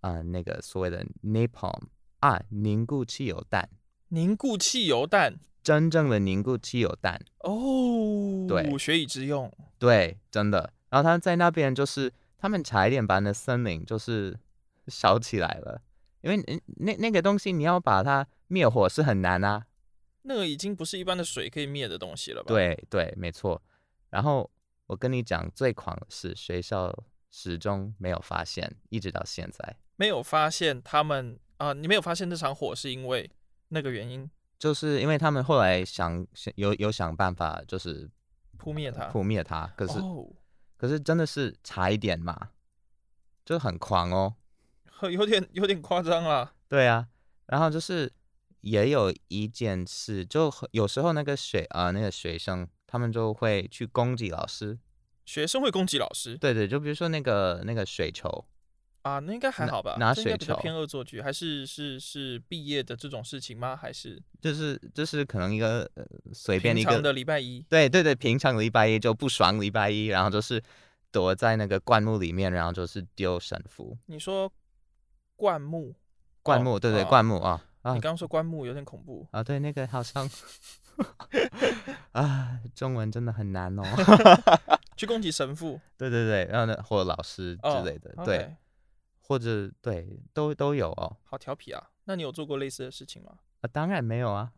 [0.00, 1.80] 啊、呃、那个所谓的 napalm
[2.18, 3.70] 啊凝固汽油弹，
[4.08, 5.38] 凝固汽油弹。
[5.66, 10.72] 真正的凝固汽油弹哦，对，学以致用，对，真的。
[10.90, 14.38] 然后他在那边就是，他们差一点把那森林就是
[14.86, 15.82] 烧起来了，
[16.20, 19.66] 因为那那个东西你要把它灭火是很难啊。
[20.22, 22.46] 那个已经不是一般的水可以灭的东西了吧？
[22.46, 23.60] 对对，没错。
[24.10, 24.48] 然后
[24.86, 26.96] 我跟你讲，最狂的是学校
[27.32, 33.28] 始终没有发现，一直到现在没有发现他们啊、呃，你没有发现这场火是因为
[33.70, 34.30] 那个原因。
[34.58, 38.08] 就是因为他们后来想想有有想办法，就是
[38.56, 39.66] 扑灭它，扑灭它。
[39.76, 40.26] 可是，oh.
[40.76, 42.50] 可是真的是差一点嘛，
[43.44, 44.34] 就很狂哦，
[45.10, 46.54] 有点有点夸张啦。
[46.68, 47.08] 对啊，
[47.46, 48.12] 然后就是
[48.62, 54.78] 也有一件事，就有时候那个学啊、呃、那个学生，他们就会去攻击老师。
[55.24, 56.36] 学生会攻击老师？
[56.38, 58.46] 对对，就比如说那个那个水球。
[59.06, 59.94] 啊，那应该还好吧？
[60.00, 63.76] 拿水球比较偏恶作剧，还是是是毕业的这种事情吗？
[63.76, 70.60] 还是就是就是可能一个呃随便一个平常的礼拜一，对对对，平常礼拜一就不爽礼拜一，然后就是
[71.12, 73.96] 躲在那个灌木里面，然后就是丢神符。
[74.06, 74.52] 你说
[75.36, 75.94] 灌木？
[76.42, 80.28] 灌木，对对，灌木啊，啊，你刚刚说灌木有点恐怖啊，对，那个好像
[82.10, 83.82] 啊，中文真的很难哦。
[84.96, 88.56] 去攻击神父，对对对，然后呢，或者老师之类的，对，okay.
[89.26, 91.16] 或者对，都都有哦。
[91.24, 91.90] 好调皮啊！
[92.04, 93.38] 那你有做过类似的事情吗？
[93.60, 94.52] 啊，当然没有啊。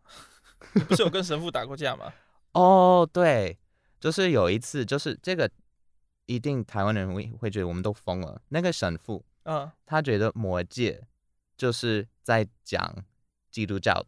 [0.74, 2.12] 你 不是有跟神父打过架吗？
[2.52, 3.58] 哦，对，
[3.98, 5.50] 就是有一次，就是这个
[6.26, 8.42] 一定台湾人会会觉得我们都疯了。
[8.48, 11.06] 那个神父，嗯，他觉得魔界
[11.56, 13.04] 就是在讲
[13.50, 14.04] 基督教，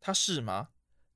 [0.00, 0.68] 他是吗？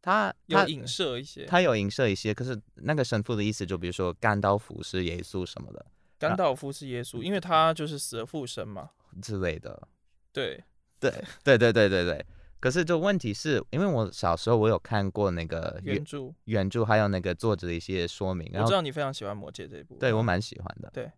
[0.03, 5.87] 他有影射一些，他有影射一些，可是那个神父的意思，就比如说甘道夫是耶稣什么的，
[6.29, 8.91] 甘道夫是耶稣，因为他就是死而复生嘛
[9.23, 9.89] 之类的。
[10.33, 10.63] 对，
[10.99, 11.11] 对，
[11.43, 12.27] 对，对，对，对，对。
[12.61, 18.51] 可是就问题是因为我小时候我有看过那个原著，原著还有那个作者的一些说明。
[18.55, 20.91] 我知道你非常喜欢《魔戒》这一部，对我蛮喜欢的。
[20.93, 21.13] 对，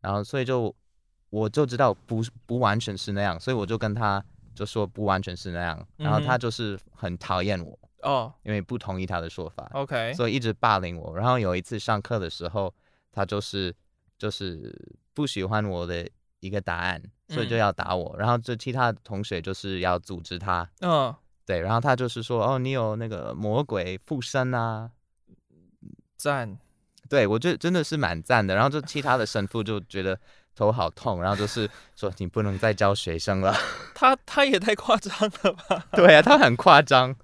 [0.00, 0.74] 然后所以就
[1.30, 4.22] 我就知道不不完全是那样，所以我就跟他
[4.54, 7.78] 就说不完全是那样，然后他就是很讨厌我。
[8.02, 11.16] 哦，因为不同意他的说法，OK，所以一直霸凌我。
[11.16, 12.72] 然后有一次上课的时候，
[13.10, 13.74] 他就是
[14.18, 14.74] 就是
[15.14, 16.08] 不喜欢我的
[16.40, 18.14] 一个答案，所以就要打我。
[18.16, 21.60] 嗯、然后这其他同学就是要阻止他，嗯、哦，对。
[21.60, 24.90] 然后他就是说，哦，你有那个魔鬼附身啊，
[26.16, 26.58] 赞，
[27.08, 28.54] 对我觉得真的是蛮赞的。
[28.54, 30.18] 然后就其他的神父就觉得
[30.54, 33.54] 头好痛，然后就是说你不能再教学生了。
[33.94, 35.86] 他他也太夸张了吧？
[35.92, 37.14] 对啊，他很夸张。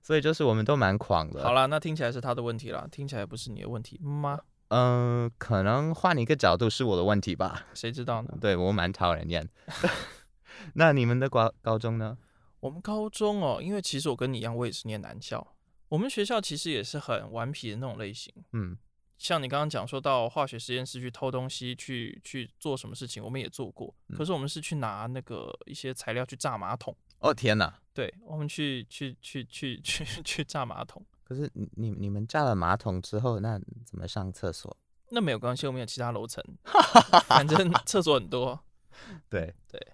[0.00, 1.42] 所以就是我们都蛮狂的。
[1.42, 4.40] 好了，那听起来是他的问题了，听起来不是你的问题吗？
[4.68, 7.66] 嗯、呃，可能换一个角度是我的问题吧。
[7.74, 8.36] 谁知道呢？
[8.40, 9.48] 对，我蛮讨人厌。
[10.74, 12.18] 那你们的高高中呢？
[12.60, 15.54] 我们高中哦，因为其实我跟你一样，我也是念男校。
[15.88, 18.34] 我们学校其实也是很顽皮的那种类型。
[18.52, 18.76] 嗯，
[19.16, 23.94] 像你刚刚讲说到化学实验室去偷东西，去去做什么事情，我们也做过。
[24.16, 26.94] 可是我们是去拿那个一些材料去炸马桶。
[27.20, 27.72] 哦天哪！
[27.94, 31.04] 对，我们去去去去去 去炸马桶。
[31.28, 34.74] 可是你你们炸了马桶之后，那怎么上厕所？
[35.12, 36.42] 那没有关系，我们有其他楼层，
[37.28, 38.58] 反正厕所很多。
[39.28, 39.92] 对对，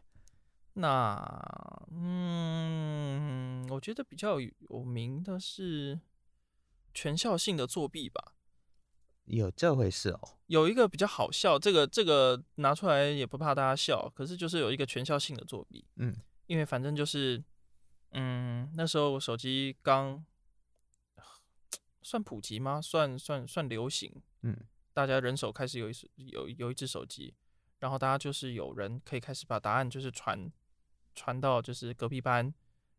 [0.74, 1.16] 那
[1.90, 5.98] 嗯，我觉得比较有名的是
[6.94, 8.34] 全校性的作弊吧。
[9.24, 10.20] 有这回事哦？
[10.46, 15.84] 有一个比较好笑，这个这个拿出来也不怕大家笑，可是就是有一个全校性的作弊。
[15.96, 16.14] 嗯，
[16.46, 17.42] 因为反正就是。
[18.16, 20.24] 嗯，那时候我手机刚
[22.04, 22.80] 算普及吗？
[22.80, 24.22] 算算算流行。
[24.42, 24.56] 嗯，
[24.92, 27.34] 大家人手开始有一有有一只手机，
[27.80, 30.48] 然后大家就是有人可以开始把答案就是传
[31.16, 32.54] 传到就是隔壁班，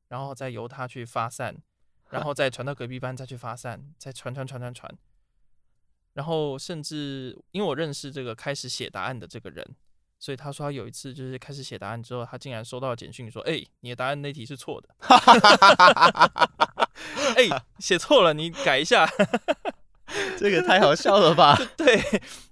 [0.09, 1.55] 然后再由他去发散，
[2.09, 4.97] 然后再传到隔壁班再去发散，再传传传传传，
[6.13, 9.75] 然后甚至因为我认识这个开始写答案的这个人。
[10.19, 14.89] 所以他说他有一次就是开始写答案之后，他竟然收到了简讯说：“哎、欸，你的答案那题是错的。”
[17.35, 19.07] 哎、欸，写错了，你改一下。
[20.37, 21.55] 这个太好笑了吧？
[21.75, 21.99] 对，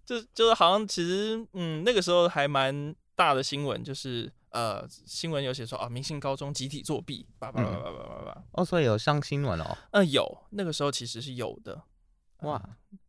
[0.05, 8.43] 就就是好像其实嗯那个时候还蛮大的新闻，就是呃新闻有写说啊明星高中集体作弊，叭叭叭叭叭叭叭。
[8.51, 9.77] 哦，所以有上新闻哦。
[9.91, 11.83] 嗯，有，那个时候其实是有的。
[12.41, 12.61] 哇，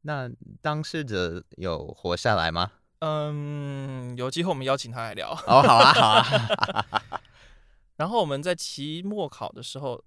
[0.03, 0.31] 那
[0.63, 2.71] 当事者有活下来吗？
[3.05, 5.31] 嗯，有机会我们邀请他来聊。
[5.31, 7.03] 哦，好啊，好啊。
[7.97, 10.03] 然后我们在期末考的时候，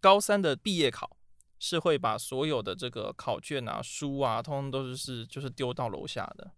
[0.00, 1.16] 高三的毕业考
[1.58, 6.52] 是会把所有的这个考卷啊、书啊，通通都是是就是丢到楼下的。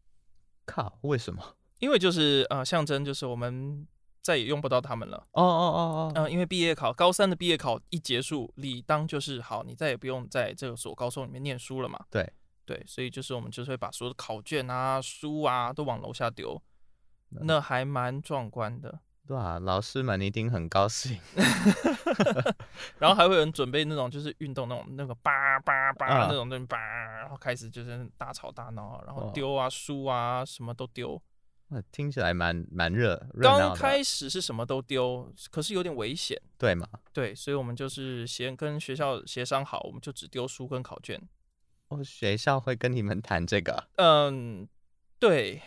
[0.66, 1.40] 靠，为什么？
[1.78, 3.86] 因为就是呃，象征就是我们
[4.20, 5.16] 再也用不到他们了。
[5.32, 6.12] 哦哦哦哦。
[6.16, 12.04] 嗯，因为毕业考，高三的毕业考一结束，理当就是好，你再也不用在这个所高中里面念书了嘛。
[12.10, 12.30] 对。
[12.70, 16.62] 对，所以就是我们就是会把所有的考卷啊、书啊都往楼下丢，
[17.30, 19.00] 那还蛮壮观的。
[19.26, 21.18] 对啊，老师们一定很高兴。
[23.00, 26.78] 然后还会有人准备那种就是运动那种那个叭叭叭那种那种叭，
[27.18, 31.20] 然后开始就是大吵大闹，然后丢啊书啊什么都丢。
[31.72, 33.20] 那听起来蛮蛮热。
[33.40, 36.40] 刚开始是什么都丢，可是有点危险。
[36.56, 36.86] 对吗？
[37.12, 41.20] 对，所以我们就是先跟学校协商好，我们就只丢书跟考卷。
[41.90, 43.88] 哦，学校会跟你们谈这个？
[43.96, 44.66] 嗯，
[45.18, 45.60] 对。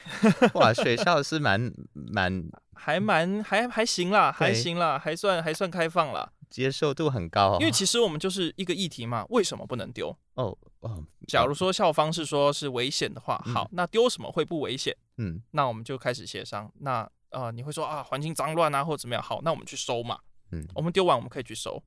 [0.55, 7.57] 哇， 学校是蛮蛮还蛮还还行啦，还行啦，还算还算开放啦，接受度很高。
[7.59, 10.17] 因为其实我们就是一个议题嘛，为什么不能丢？
[10.35, 14.95] 哦哦，假如说校方是说是危险的话，好，那丢什么会不危险？
[15.17, 16.71] 嗯，那我们就开始协商。
[16.79, 19.21] 那呃，你会说啊，环境脏乱啊，或者怎么样？
[19.21, 20.17] 好，那我们去收嘛。
[20.51, 21.83] 嗯，我们丢完我们可以去收。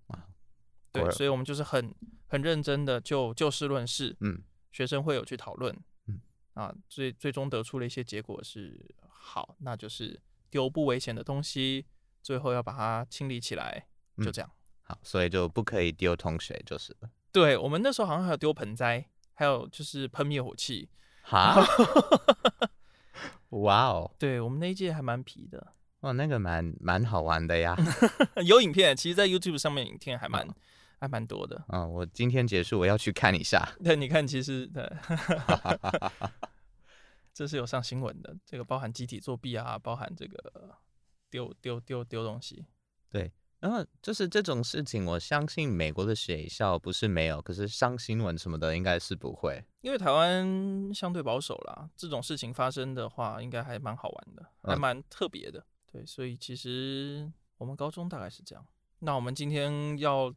[0.92, 1.94] 对，所以我们就是很
[2.26, 6.20] 很认真的就就事论事，嗯，学生会有去讨论，嗯，
[6.54, 10.20] 啊，最最终得出了一些结果是好，那就是
[10.50, 11.86] 丢不危险的东西，
[12.22, 13.86] 最后要把它清理起来，
[14.22, 14.50] 就这样。
[14.50, 17.10] 嗯、好，所以就不可以丢桶水就是了。
[17.32, 20.88] 对，我们那时候好像还有丢盆栽，还有就是喷灭火器。
[21.22, 21.56] 哈，
[23.50, 24.14] 哇哦！
[24.16, 25.74] 对，我们那一届还蛮皮的。
[26.00, 27.76] 哇，那个蛮蛮好玩的呀。
[28.46, 30.54] 有影片，其实，在 YouTube 上面影片还蛮、哦、
[30.98, 31.64] 还蛮多的。
[31.68, 33.66] 嗯，我今天结束，我要去看一下。
[33.82, 34.82] 对，你看，其实对，
[37.32, 38.36] 这是有上新闻的。
[38.44, 40.76] 这个包含集体作弊啊，包含这个
[41.30, 42.64] 丢丢丢丢东西。
[43.10, 49.64] 对，然后就是这种事情，我相信美国的学校不是没有，可是上新闻什么的应该是不会。
[49.82, 55.60] 因为台湾相对保守啦，这种事情发生的话，应该还蛮好玩的，还蛮特别的。
[55.60, 58.66] 嗯对，所以其实我们高中大概是这样。
[58.98, 60.34] 那我们今天要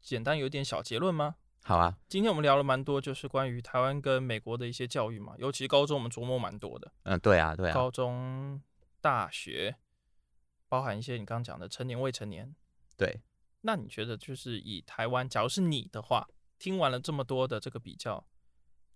[0.00, 1.36] 简单有点小结论吗？
[1.62, 1.98] 好啊。
[2.08, 6.92] 今天我们聊了蛮多，就是关于台湾跟美国的一些教育嘛，尤其高中我们琢磨蛮多的。
[7.04, 7.74] 嗯，对啊，对啊。
[7.74, 8.60] 高中、
[9.00, 9.76] 大学，
[10.68, 12.54] 包含一些你刚刚讲的成年、未成年。
[12.96, 13.22] 对。
[13.62, 18.26] 那你觉得，就是以台湾，假如是你的话，听完了这么多的这个比较，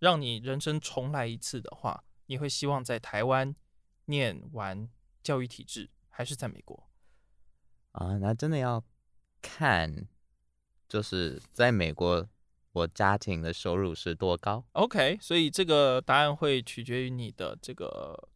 [0.01, 3.55] 让你人生重来一次的话，你会希望在台湾
[4.07, 4.89] 念完
[5.23, 5.91] 教育体制？
[6.09, 6.89] 还是在美国
[7.93, 8.17] 啊？
[8.17, 8.83] 那真的要
[9.43, 10.09] 看，
[10.89, 12.27] 就是在美国，
[12.73, 18.29] 我家庭的收入是多高？OK，所以这个答案会取决于你的这个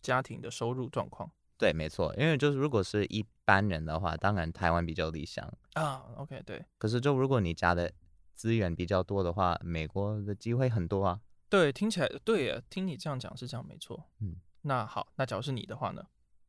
[0.00, 1.30] 家庭的收入状况。
[1.58, 6.04] 对，没错，因为就是如果是一般人的话，当然台湾比较理想啊。
[6.16, 6.62] OK，对。
[6.76, 7.90] 可是就如果你家的
[8.34, 11.20] 资源比较多的话，美国的机会很多啊。
[11.48, 14.04] 对，听起来对，听你这样讲是这样，没错。
[14.20, 16.04] 嗯，那好，那假如是你的话呢？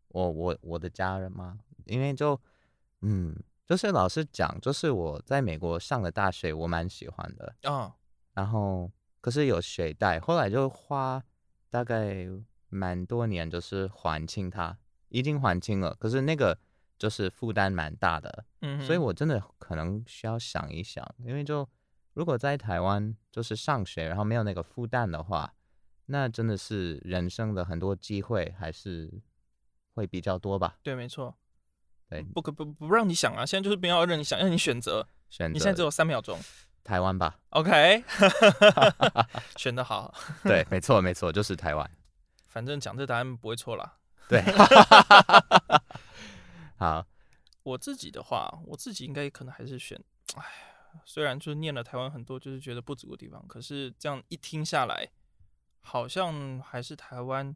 [0.09, 1.59] 我我我的家人吗？
[1.85, 2.39] 因为就
[3.01, 3.33] 嗯，
[3.67, 7.81] 就是老实讲，就是我在美国上了大学，我蛮喜欢的啊。
[7.81, 7.91] Oh.
[8.33, 8.91] 然后
[9.21, 11.21] 可是有学贷，后来就花
[11.69, 12.25] 大概
[12.69, 14.77] 蛮多年，就是还清它，
[15.09, 15.93] 已经还清了。
[15.99, 16.57] 可是那个
[16.97, 21.67] 就是负担蛮大的，嗯，所以我真的可能需要想一想，因为就
[22.13, 25.53] 如果在台湾就是上学，然后没有那个负担的话，
[26.05, 29.21] 那真的是人生的很多机会还是。
[29.97, 30.77] 会比较多吧？
[30.83, 31.35] 对，没错。
[32.09, 33.45] 对，不可不不让你想啊！
[33.45, 35.07] 现在就是不要让你想，让你选择。
[35.29, 35.53] 选择。
[35.53, 36.39] 你现在只有三秒钟。
[36.83, 37.39] 台湾吧。
[37.49, 38.03] OK。
[39.57, 40.13] 选的好。
[40.43, 41.91] 对，没错没错，就是台湾。
[42.47, 43.97] 反正讲这答案不会错啦。
[44.29, 44.41] 对。
[46.77, 47.05] 好。
[47.63, 50.01] 我自己的话，我自己应该可能还是选。
[50.35, 50.43] 哎，
[51.03, 55.09] 虽然就是念了台湾很多，就是觉得不足的地方，可是这样一听下来，
[55.81, 57.55] 好像还是台湾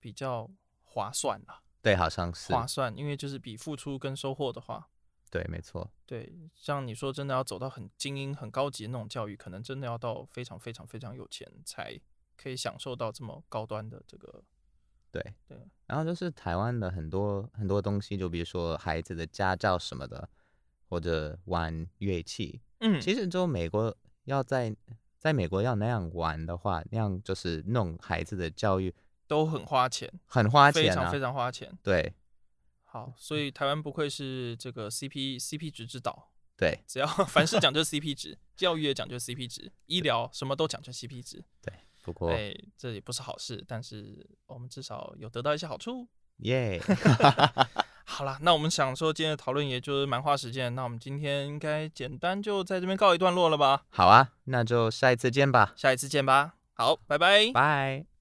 [0.00, 0.50] 比较。
[0.88, 4.88] 划算了，对，好像是划算，因为就是比付出跟收获的话，
[5.30, 11.96] 对，没错，对，像你说真的要走到很精英、很高级的那种教育，可能真的要到非常非常非常有钱才
[12.36, 14.42] 可以享受到这么高端的这个，
[15.12, 15.58] 对对。
[15.86, 20.28] 然后就是台湾的很多很多东西，就比如说孩子的家教什么的，
[20.88, 24.74] 或者玩乐器，嗯，其实就美国要在
[25.18, 28.92] 在美国要那样玩的话，那样就是弄孩子的教育。
[29.26, 31.72] 都很花钱，很花钱，啊，非常非常花钱。
[31.82, 32.14] 对，
[32.84, 36.30] 好，所以台湾不愧是这个 CP CP 值之岛。
[36.56, 41.44] 对，只要 凡事讲究 CP 值，教育也讲究 CP 值，医疗什么都讲究 CP 值。
[41.60, 41.72] 对，
[42.02, 46.08] 不过哎，这也不是好事，但是我们至少有得到一些好处。
[46.38, 46.80] 耶.
[48.08, 53.84] 好了，那我们想说今天的讨论也就是蛮花时间，那我们今天应该简单就在这边告一段落了吧？
[53.90, 55.74] 好啊，那就下一次见吧。
[55.76, 56.54] 下一次见吧。
[56.72, 57.50] 好，拜拜。
[57.52, 58.15] 拜。